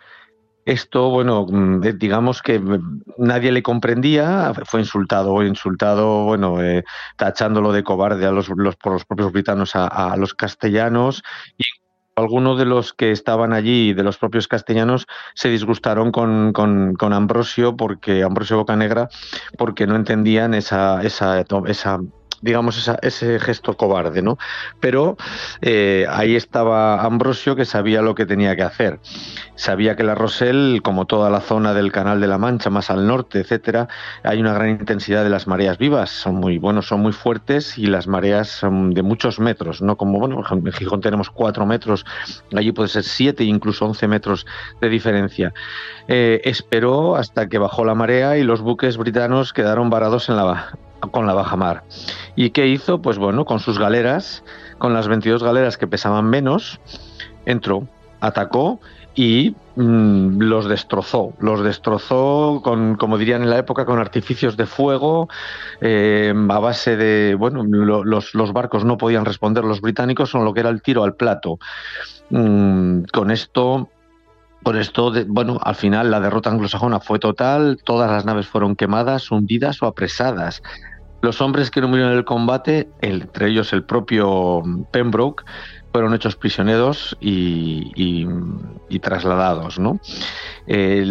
[0.66, 6.84] Esto, bueno, mm, eh, digamos que mm, nadie le comprendía, fue insultado, insultado, bueno, eh,
[7.16, 11.22] tachándolo de cobarde a los, por los propios britanos a, los castellanos
[11.58, 11.64] y
[12.16, 17.76] algunos de los que estaban allí, de los propios castellanos, se disgustaron con, con, Ambrosio,
[17.76, 19.08] porque Ambrosio Bocanegra,
[19.58, 21.98] porque no entendían esa, esa, esa
[22.42, 24.38] digamos, ese gesto cobarde, ¿no?
[24.80, 25.16] Pero
[25.60, 29.00] eh, ahí estaba Ambrosio que sabía lo que tenía que hacer.
[29.54, 33.06] Sabía que la Rosel, como toda la zona del Canal de la Mancha, más al
[33.06, 33.88] norte, etcétera,
[34.22, 36.10] hay una gran intensidad de las mareas vivas.
[36.10, 39.96] Son muy buenos, son muy fuertes y las mareas son de muchos metros, ¿no?
[39.96, 42.04] Como, bueno, en Gijón tenemos cuatro metros,
[42.54, 44.46] allí puede ser siete, incluso once metros
[44.80, 45.52] de diferencia.
[46.08, 50.72] Eh, esperó hasta que bajó la marea y los buques britanos quedaron varados en la,
[51.10, 51.84] con la baja mar.
[52.36, 53.00] ¿Y qué hizo?
[53.00, 54.44] Pues bueno, con sus galeras,
[54.78, 56.80] con las 22 galeras que pesaban menos,
[57.46, 57.86] entró,
[58.20, 58.80] atacó
[59.14, 61.32] y mm, los destrozó.
[61.38, 65.28] Los destrozó con, como dirían en la época, con artificios de fuego,
[65.80, 70.52] eh, a base de, bueno, los, los, barcos no podían responder los británicos con lo
[70.52, 71.58] que era el tiro al plato.
[72.30, 73.88] Mm, con esto
[74.64, 79.30] por esto, bueno, al final la derrota anglosajona fue total, todas las naves fueron quemadas,
[79.30, 80.62] hundidas o apresadas.
[81.24, 85.42] Los hombres que no murieron en el combate, entre ellos el propio Pembroke,
[85.94, 88.26] fueron hechos prisioneros y,
[89.00, 89.78] trasladados.
[89.78, 90.00] ¿no?
[90.66, 91.06] Eh,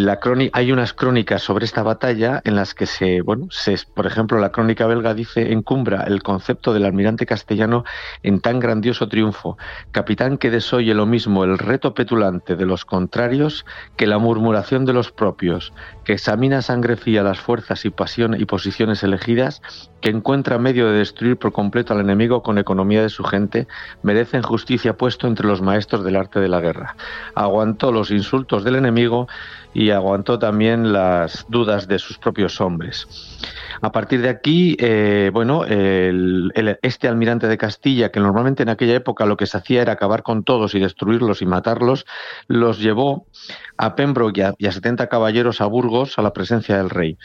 [0.52, 4.86] hay unas crónicas sobre esta batalla en las que se, se, por ejemplo, la crónica
[4.86, 7.86] belga dice encumbra el concepto del almirante castellano
[8.24, 9.58] en tan grandioso triunfo,
[9.92, 14.94] capitán que desoye lo mismo el reto petulante de los contrarios que la murmuración de
[14.94, 15.72] los propios,
[16.04, 19.62] que examina sangre fría las fuerzas y pasión y posiciones elegidas,
[20.02, 23.68] que encuentra medio de destruir por completo al enemigo con economía de su gente,
[24.02, 26.96] merecen justicia puesto entre los maestros del arte de la guerra.
[27.36, 29.28] Aguantó los insultos del enemigo
[29.74, 33.08] y aguantó también las dudas de sus propios hombres.
[33.82, 39.26] A partir de aquí, eh, bueno, este almirante de Castilla, que normalmente en aquella época
[39.26, 42.06] lo que se hacía era acabar con todos y destruirlos y matarlos,
[42.48, 43.28] los llevó
[43.78, 47.18] a Pembroke y a, y a 70 caballeros a Burgos a la presencia del rey.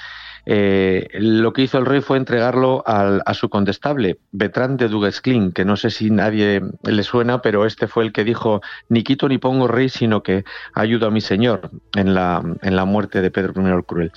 [0.51, 5.67] Eh, lo que hizo el rey fue entregarlo a su condestable, Bertrand de Duguesclin, que
[5.67, 9.37] no sé si nadie le suena, pero este fue el que dijo, ni quito ni
[9.37, 13.53] pongo rey, sino que ayudo a mi señor en la, en la muerte de Pedro
[13.61, 14.13] I el Cruel.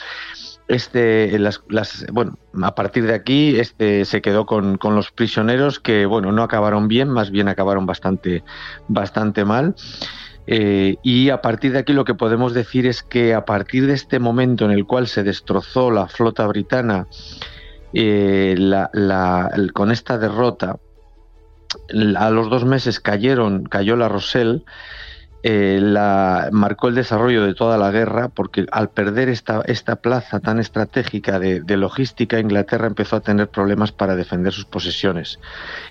[0.72, 1.38] Este,
[2.13, 6.43] bueno, a partir de aquí este, se quedó con, con, los prisioneros que bueno, no
[6.43, 8.41] acabaron bien, más bien acabaron bastante,
[8.88, 9.76] bastante mal.
[10.47, 13.93] Eh, y a partir de aquí lo que podemos decir es que a partir de
[13.95, 17.05] este momento en el cual se destrozó la flota britana
[17.93, 18.55] eh,
[19.74, 20.80] con esta derrota,
[22.15, 24.63] a los dos meses cayeron, cayó la Roselle,
[25.44, 30.39] eh, la, marcó el desarrollo de toda la guerra porque al perder esta, esta plaza
[30.39, 35.39] tan estratégica de, de, logística, Inglaterra empezó a tener problemas para defender sus posesiones.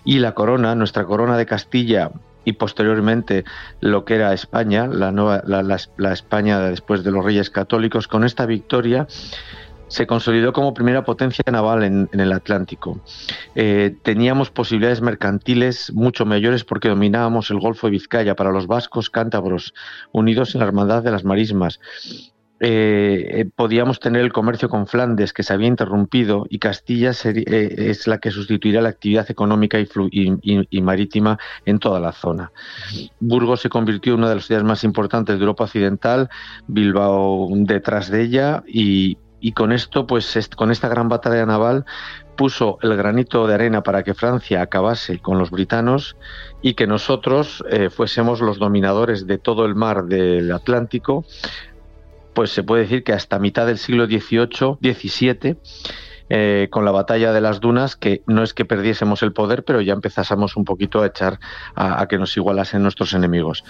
[0.05, 2.13] Y la corona, nuestra corona de Castilla,
[2.45, 3.45] y posteriormente
[3.81, 8.47] lo que era España, la, nueva, la, España después de los Reyes Católicos, con esta
[8.47, 9.07] victoria
[9.91, 13.01] se consolidó como primera potencia naval en, el Atlántico.
[13.55, 19.11] Eh, teníamos posibilidades mercantiles mucho mayores porque dominábamos el Golfo de Vizcaya para los vascos
[19.11, 19.75] cántabros,
[20.13, 21.81] unidos en la hermandad de las marismas.
[22.63, 28.07] Eh, eh, podíamos tener el comercio con Flandes, que se había interrumpido, y Castilla es
[28.07, 32.53] la que sustituirá la actividad económica y, marítima en toda la zona.
[33.19, 36.29] Burgos se convirtió en una de las ciudades más importantes de Europa Occidental,
[36.69, 39.17] Bilbao detrás de ella, y,
[39.53, 41.85] con esto, pues con esta gran batalla naval,
[42.37, 46.17] puso el granito de arena para que Francia acabase con los britanos
[46.63, 51.25] y que nosotros fuésemos los dominadores de todo el mar del Atlántico.
[52.33, 55.57] Pues se puede decir que hasta mitad del siglo XVIII, XVII,
[56.33, 59.81] eh, con la batalla de las dunas, que no es que perdiésemos el poder, pero
[59.81, 61.41] ya empezásemos un poquito a echar
[61.75, 63.65] a, que nos igualasen nuestros enemigos.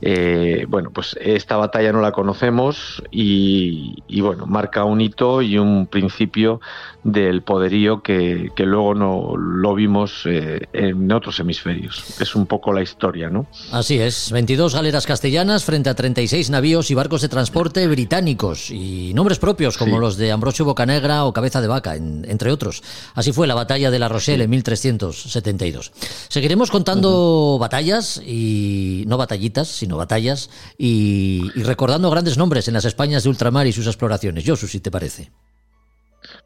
[0.00, 5.88] Eh, bueno, pues esta batalla no la conocemos y, bueno, marca un hito y un
[5.88, 6.60] principio
[7.02, 12.20] del poderío que, luego no lo vimos eh, en otros hemisferios.
[12.20, 13.46] Es un poco la historia, ¿no?
[13.72, 19.12] Así es, 22 galeras castellanas frente a 36 navíos y barcos de transporte británicos y
[19.14, 21.96] nombres propios como los de Ambrosio Bocanegra o Cabeza de Vaca
[22.26, 22.82] entre otros.
[23.14, 25.92] Así fue la batalla de la Rochelle en 1372.
[26.28, 33.22] Seguiremos contando batallas y no batallitas, sino batallas y, recordando grandes nombres en las Españas
[33.22, 34.44] de ultramar y sus exploraciones.
[34.46, 35.30] Josu, si te parece.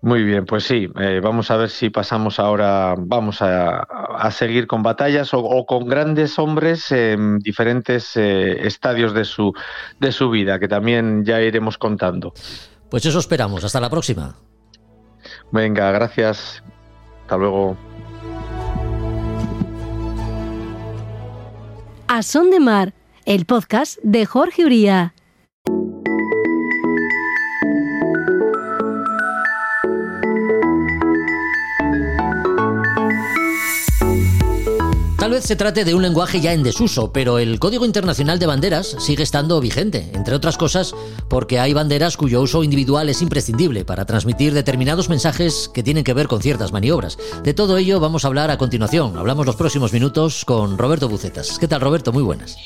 [0.00, 3.84] Muy bien, pues sí, eh, vamos a ver si pasamos ahora, vamos a,
[4.30, 9.52] seguir con batallas o, con grandes hombres en diferentes eh, estadios de su,
[9.98, 12.32] de su vida, que también ya iremos contando.
[12.90, 14.36] Pues eso esperamos, hasta la próxima.
[15.50, 16.62] Venga, gracias.
[17.22, 17.76] Hasta luego.
[22.08, 22.94] A Son de Mar,
[23.26, 25.12] el podcast de Jorge Uría.
[35.28, 38.46] Tal vez se trate de un lenguaje ya en desuso, pero el Código Internacional de
[38.46, 40.94] Banderas sigue estando vigente, entre otras cosas
[41.28, 46.14] porque hay banderas cuyo uso individual es imprescindible para transmitir determinados mensajes que tienen que
[46.14, 47.18] ver con ciertas maniobras.
[47.44, 49.18] De todo ello vamos a hablar a continuación.
[49.18, 51.58] Hablamos los próximos minutos con Roberto Bucetas.
[51.58, 52.10] ¿Qué tal, Roberto?
[52.10, 52.56] Muy buenas.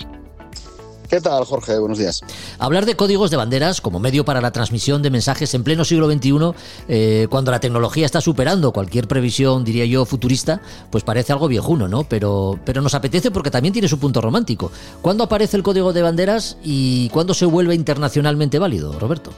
[1.12, 1.78] ¿Qué tal, Jorge?
[1.78, 2.22] Buenos días.
[2.58, 6.10] Hablar de códigos de banderas como medio para la transmisión de mensajes en pleno siglo
[6.10, 6.54] XXI,
[6.88, 11.86] eh, cuando la tecnología está superando cualquier previsión, diría yo, futurista, pues parece algo viejuno,
[11.86, 12.04] ¿no?
[12.04, 14.72] Pero, pero nos apetece porque también tiene su punto romántico.
[15.02, 19.32] ¿Cuándo aparece el código de banderas y cuándo se vuelve internacionalmente válido, Roberto?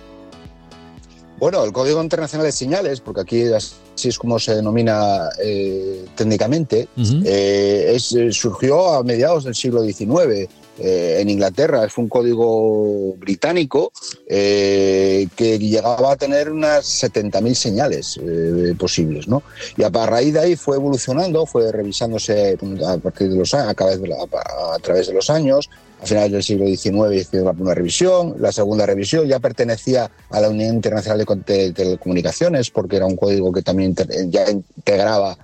[1.40, 6.86] Bueno, el Código Internacional de Señales, porque aquí así es como se denomina eh, técnicamente,
[6.96, 7.96] eh,
[8.30, 10.48] surgió a mediados del siglo XIX
[10.78, 11.84] eh, en Inglaterra.
[11.84, 13.92] Es un código británico
[14.28, 19.28] eh, que llegaba a tener unas 70.000 señales eh, posibles.
[19.28, 19.42] ¿no?
[19.76, 23.74] Y a, raíz de ahí fue evolucionando, fue revisándose a partir de los a, a,
[23.74, 25.70] través de los años.
[26.02, 30.40] A finales del siglo XIX hizo la primera revisión, la segunda revisión ya pertenecía a
[30.40, 33.94] la Unión Internacional de Telecomunicaciones porque era un código que también
[34.28, 35.38] ya integraba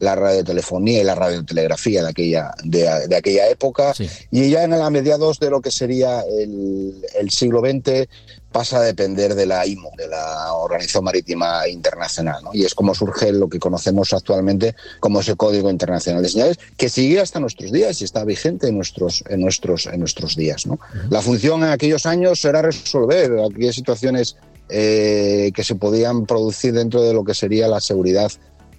[0.00, 3.94] la radiotelefonía y la radiotelegrafía de aquella, de, aquella época.
[4.30, 8.08] Y ya en la mediados de lo que sería el, siglo XX
[8.52, 12.42] pasa a depender de la IMO, de la Organización Marítima Internacional.
[12.52, 16.88] Y es como surge lo que conocemos actualmente como ese Código Internacional de Señales, que
[16.88, 20.66] sigue hasta nuestros días y está vigente en nuestros, en nuestros, en nuestros días.
[21.10, 24.36] La función en aquellos años era resolver aquellas situaciones
[24.68, 28.32] eh, que se podían producir dentro de lo que sería la seguridad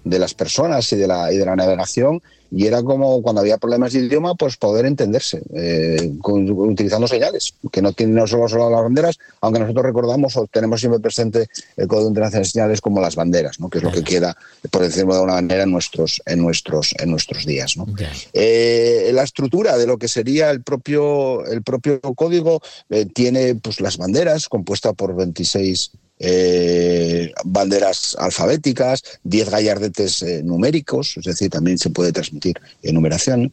[0.06, 3.58] de las personas y de la, y de la navegación y era como cuando había
[3.58, 8.70] problemas de idioma, pues poder entenderse eh, utilizando señales, que no tienen no solo, solo
[8.70, 13.00] las banderas, aunque nosotros recordamos o tenemos siempre presente el Código Internacional de Señales como
[13.00, 13.68] las banderas, ¿no?
[13.68, 14.36] que es lo que queda,
[14.70, 17.76] por decirlo de alguna manera, en nuestros, en nuestros, en nuestros días.
[17.76, 17.86] ¿no?
[18.32, 23.80] Eh, la estructura de lo que sería el propio, el propio código eh, tiene pues,
[23.80, 31.78] las banderas, compuesta por 26 eh, banderas alfabéticas, 10 gallardetes eh, numéricos, es decir, también
[31.78, 33.52] se puede transmitir enumeración,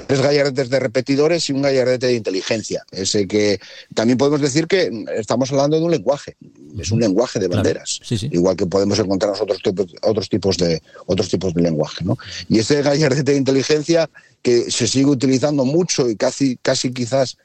[0.00, 2.82] tres gallardetes de repetidores y un gallardete de inteligencia.
[2.90, 3.60] Ese que
[3.94, 6.36] también podemos decir que estamos hablando de un lenguaje,
[6.78, 11.28] es un lenguaje de banderas, igual que podemos encontrar otros tipos, otros tipos de otros
[11.28, 12.16] tipos de lenguaje, ¿no?
[12.48, 14.08] Y ese gallardete de inteligencia
[14.40, 17.36] que se sigue utilizando mucho y casi casi quizás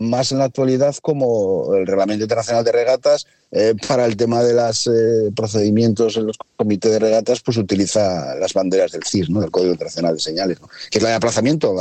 [0.00, 4.54] más en la actualidad como el Reglamento Internacional de Regatas eh, para el tema de
[4.54, 9.40] los eh, procedimientos en los comités de regatas, pues utiliza las banderas del CIS, ¿no?
[9.40, 10.58] del Código Internacional de Señales,
[10.90, 11.74] que es la de aplazamiento,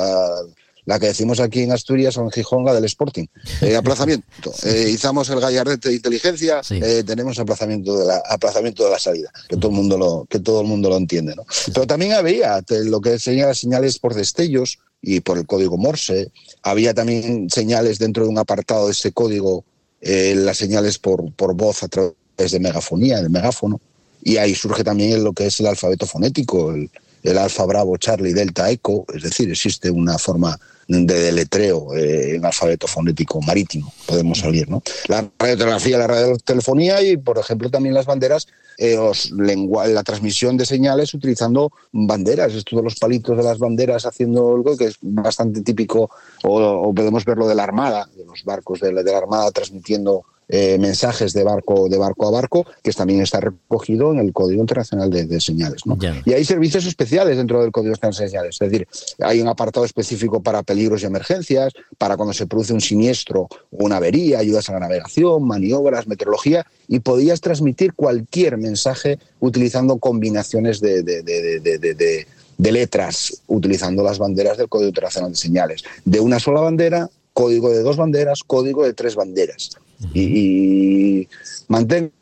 [0.85, 3.25] la, que decimos aquí en Asturias o en Gijón, la del Sporting.
[3.61, 4.53] Eh, aplazamiento.
[4.63, 6.61] izamos el gallardete de inteligencia,
[7.05, 10.61] tenemos aplazamiento de, la, aplazamiento de la salida, que todo el mundo lo, que todo
[10.61, 11.35] el mundo lo entiende.
[11.35, 11.45] ¿no?
[11.73, 16.31] Pero también había lo que señala señales por destellos, y por el código Morse.
[16.63, 19.63] Había también señales dentro de un apartado de ese código,
[20.01, 23.79] eh, las señales por, por voz a través de megafonía, del megáfono.
[24.23, 26.89] Y ahí surge también lo que es el alfabeto fonético, el,
[27.21, 29.05] el alfa, bravo, charlie, delta, eco.
[29.13, 34.83] Es decir, existe una forma de deletreo eh, en alfabeto fonético marítimo, podemos salir, ¿no?
[35.07, 38.97] La radiotelegrafía, la radiotelefonía y, por ejemplo, también las banderas eh,
[39.37, 44.75] la transmisión de señales utilizando banderas, esto de los palitos de las banderas haciendo algo
[44.75, 46.09] que es bastante típico,
[46.43, 51.33] o, podemos verlo de la Armada, de los barcos de la Armada transmitiendo eh, mensajes
[51.33, 55.41] de barco, de barco a barco, que también está recogido en el Código Internacional de,
[55.41, 55.81] Señales.
[56.25, 58.87] Y hay servicios especiales dentro del Código Internacional de Señales, es decir,
[59.21, 63.85] hay un apartado específico para peligros y emergencias, para cuando se produce un siniestro o
[63.85, 70.81] una avería, ayudas a la navegación, maniobras, meteorología, y podías transmitir cualquier mensaje utilizando combinaciones
[70.81, 75.83] de, de letras, utilizando las banderas del Código Internacional de Señales.
[76.03, 79.77] De una sola bandera, código de dos banderas, código de tres banderas
[80.13, 81.27] y,
[81.67, 82.13] manténgase,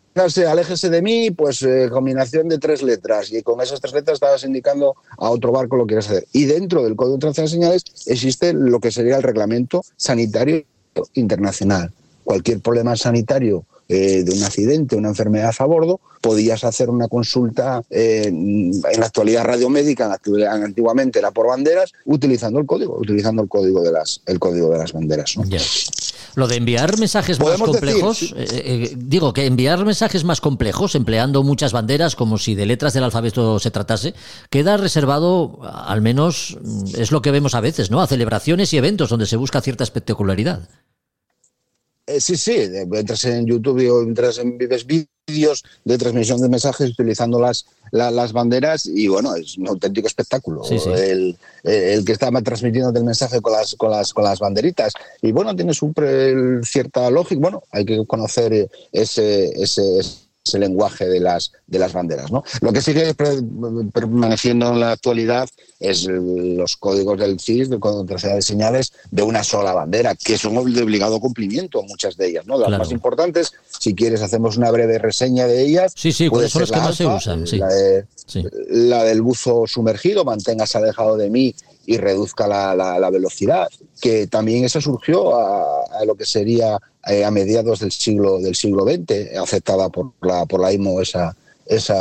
[0.48, 4.44] aléjese de mí, pues eh, combinación de tres letras y con esas tres letras estabas
[4.44, 6.28] indicando a otro barco lo que quieres hacer.
[6.34, 10.64] Y dentro del Código Internacional de Señales existe lo que sería el Reglamento Sanitario
[11.14, 11.92] Internacional.
[12.24, 17.84] Cualquier problema sanitario eh, de un accidente, una enfermedad a bordo, podías hacer una consulta
[17.90, 20.18] eh, en la actualidad radiomédica,
[20.50, 24.78] antiguamente era por banderas, utilizando el código, utilizando el código de las, el código de
[24.78, 25.36] las banderas.
[26.36, 31.72] Lo de enviar mensajes más complejos, eh, digo que enviar mensajes más complejos, empleando muchas
[31.72, 34.14] banderas como si de letras del alfabeto se tratase,
[34.50, 38.02] queda reservado, al menos mm, es lo que vemos a veces, ¿no?
[38.02, 40.70] A celebraciones y eventos donde se busca cierta espectacularidad.
[42.06, 44.86] Eh, sí, sí, entras en YouTube o entras en Vives
[45.26, 50.64] de transmisión de mensajes utilizando las, las banderas y bueno, es un auténtico espectáculo.
[50.70, 54.94] El, que está transmitiendo el mensaje con las, con las, con las banderitas.
[55.22, 55.94] Y bueno, tiene su
[56.64, 57.40] cierta lógica.
[57.40, 60.23] Bueno, hay que conocer ese, ese ese
[60.54, 62.32] lenguaje de las, de las banderas.
[62.32, 62.44] ¿no?
[62.62, 68.38] Lo que sigue permaneciendo en la actualidad es los códigos del CIS, del Código Internacional
[68.38, 72.46] de Señales, de una sola bandera, que son de obligado cumplimiento, muchas de ellas.
[72.46, 72.58] ¿no?
[72.58, 75.94] Las más importantes, si quieres, hacemos una breve reseña de ellas.
[75.96, 77.46] Sí, sí, ¿cuáles son las que más se usan?
[78.70, 81.56] La, del buzo sumergido, manténgase alejado de mí
[81.86, 83.68] y reduzca la, la, velocidad,
[84.02, 88.86] que también eso surgió a, lo que sería eh, a mediados del siglo del siglo
[88.86, 91.94] XX, aceptada por la por la IMO esa ese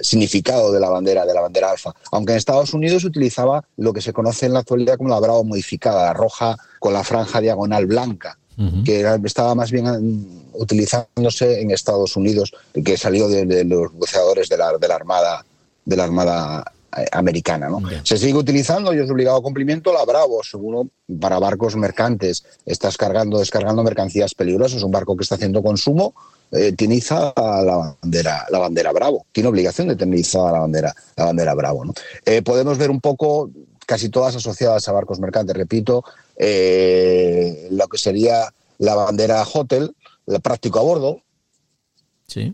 [0.00, 3.92] significado de la bandera de la bandera alfa, aunque en Estados Unidos se utilizaba lo
[3.92, 7.40] que se conoce en la actualidad como la bravo modificada, la roja con la franja
[7.40, 8.38] diagonal blanca,
[8.86, 14.56] que estaba más bien mm, utilizándose en Estados Unidos, que salió de, los buceadores de
[14.56, 15.44] la, de la armada
[15.84, 16.72] de la armada
[17.12, 17.68] americana.
[17.68, 17.82] ¿no?
[18.02, 20.88] Se sigue utilizando y es obligado a cumplimiento la Bravo, seguro,
[21.20, 22.44] para barcos mercantes.
[22.64, 26.14] Estás cargando, descargando mercancías peligrosas, un barco que está haciendo consumo,
[26.52, 27.32] eh, tiene izada
[27.62, 29.26] la bandera, la bandera Bravo.
[29.32, 31.84] Tiene obligación de tener izada la bandera, la bandera Bravo.
[31.84, 31.94] ¿no?
[32.24, 33.50] Eh, podemos ver un poco,
[33.86, 36.04] casi todas asociadas a barcos mercantes, repito,
[36.38, 39.94] lo que sería la bandera Hotel,
[40.26, 41.22] el práctico a bordo,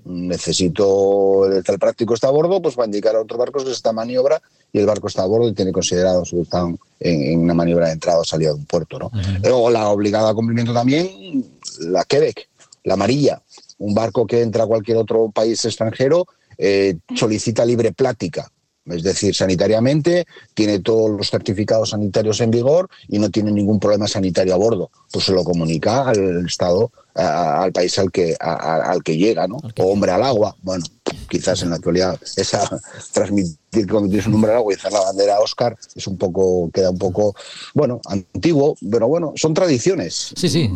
[0.04, 3.92] Necesito el práctico está a bordo, pues va a indicar a otros barcos que está
[3.92, 4.40] maniobra
[4.72, 7.94] y el barco está a bordo y tiene considerado su estado en, una maniobra de
[7.94, 8.98] entrada o salida de un puerto.
[8.98, 9.10] ¿no?
[9.50, 11.44] O la obligada a cumplimiento también,
[11.80, 12.48] la Quebec,
[12.84, 13.42] la amarilla,
[13.78, 16.26] un barco que entra a cualquier otro país extranjero
[16.58, 18.50] eh, solicita libre plática.
[18.84, 24.08] Es decir, sanitariamente tiene todos los certificados sanitarios en vigor y no tiene ningún problema
[24.08, 24.90] sanitario a bordo.
[25.12, 29.58] Pues se lo comunica al Estado al país al que, al que llega, ¿no?
[29.78, 30.56] O hombre al agua.
[30.62, 30.84] Bueno,
[31.28, 32.68] quizás en la actualidad esa
[33.12, 33.56] transmitir
[33.90, 37.34] cuando tienes un agua y hacer la bandera Oscar es un poco, queda un poco,
[37.74, 40.34] bueno, antiguo, pero bueno, son tradiciones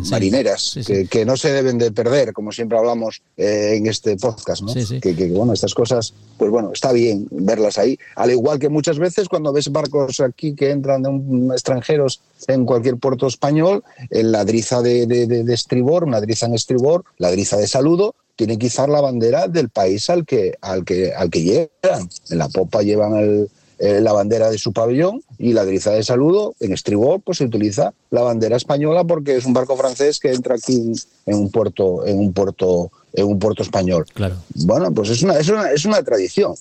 [0.09, 0.79] marineras
[1.09, 4.73] que, no se deben de perder, como siempre hablamos eh, en este podcast, ¿no?
[4.73, 7.99] Que, que, bueno, estas cosas, pues bueno, está bien verlas ahí.
[8.15, 12.65] Al igual que muchas veces cuando ves barcos aquí que entran de un, extranjeros en
[12.65, 17.03] cualquier puerto español, en la driza de, de, de, de estribor, una driza en estribor,
[17.17, 21.29] la driza de saludo, tienen que la bandera del país al que, al que, al
[21.29, 22.09] que llegan.
[22.29, 23.47] En la popa llevan
[23.79, 27.45] eh, la bandera de su pabellón y la driza de saludo en estribor pues se
[27.45, 30.91] utiliza la bandera española porque es un barco francés que entra aquí
[31.25, 34.05] en un puerto en un puerto en un puerto español.
[34.13, 34.35] Claro.
[34.53, 36.53] Bueno, pues es una, es una, es una tradición.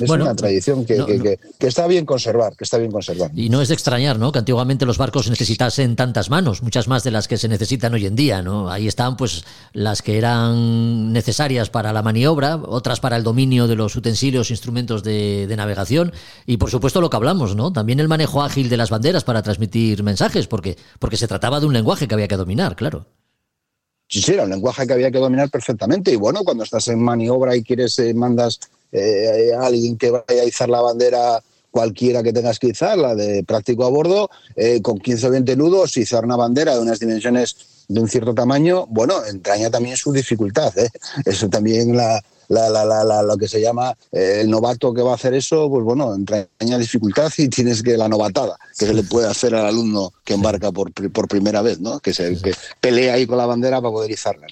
[0.00, 3.30] Es una tradición que, que, está bien conservar, que está bien conservar.
[3.34, 4.32] Y no es de extrañar, ¿no?
[4.32, 8.06] Que antiguamente los barcos necesitasen tantas manos, muchas más de las que se necesitan hoy
[8.06, 8.70] en día, ¿no?
[8.70, 9.44] Ahí están, pues,
[9.74, 15.02] las que eran necesarias para la maniobra, otras para el dominio de los utensilios, instrumentos
[15.02, 16.14] de, de navegación,
[16.46, 17.74] y por supuesto lo que hablamos, ¿no?
[17.74, 21.66] También el manejo ágil de las banderas para transmitir mensajes, porque, porque se trataba de
[21.66, 23.06] un lenguaje que había que dominar, claro.
[24.08, 26.12] Sí, sí, era un lenguaje que había que dominar perfectamente.
[26.12, 28.60] Y bueno, cuando estás en maniobra y quieres, eh, mandas
[28.92, 33.16] eh, a alguien que vaya a izar la bandera cualquiera que tengas que izar, la
[33.16, 37.00] de práctico a bordo, eh, con 15 o 20 nudos, izar una bandera de unas
[37.00, 37.56] dimensiones
[37.88, 40.72] de un cierto tamaño, bueno, entraña también su dificultad.
[41.24, 45.12] Eso también la, la, la, la, lo que se llama eh, el novato que va
[45.12, 49.02] a hacer eso, pues bueno, entraña dificultad y tienes que la novatada que se le
[49.02, 52.00] puede hacer al alumno que embarca por, por primera vez, ¿no?
[52.00, 54.46] Que se que pelea ahí con la bandera para poder izarla.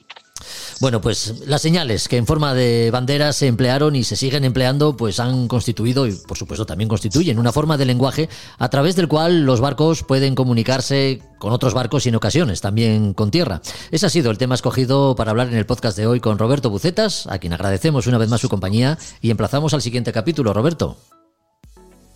[0.82, 4.96] Bueno, pues las señales que en forma de banderas se emplearon y se siguen empleando,
[4.96, 8.28] pues han constituido y por supuesto también constituyen una forma de lenguaje
[8.58, 13.14] a través del cual los barcos pueden comunicarse con otros barcos y en ocasiones también
[13.14, 13.62] con tierra.
[13.92, 16.68] Ese ha sido el tema escogido para hablar en el podcast de hoy con Roberto
[16.68, 20.52] Bucetas, a quien agradecemos una vez más su compañía y emplazamos al siguiente capítulo.
[20.52, 20.96] Roberto.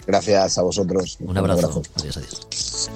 [0.09, 1.19] Gracias a vosotros.
[1.21, 1.83] Un abrazo.
[1.95, 2.91] Adiós, adiós.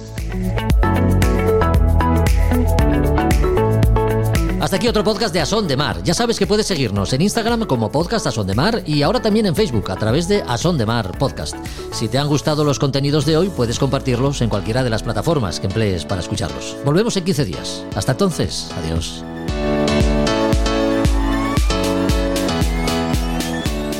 [4.61, 6.03] Hasta aquí otro podcast de Asón de Mar.
[6.03, 9.47] Ya sabes que puedes seguirnos en Instagram como Podcast Asón de Mar y ahora también
[9.47, 11.55] en Facebook a través de Asón de Mar Podcast.
[11.91, 15.59] Si te han gustado los contenidos de hoy, puedes compartirlos en cualquiera de las plataformas
[15.59, 16.77] que emplees para escucharlos.
[16.85, 17.83] Volvemos en 15 días.
[17.95, 19.23] Hasta entonces, adiós.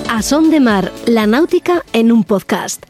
[0.09, 2.85] Asón de Mar, la náutica en un podcast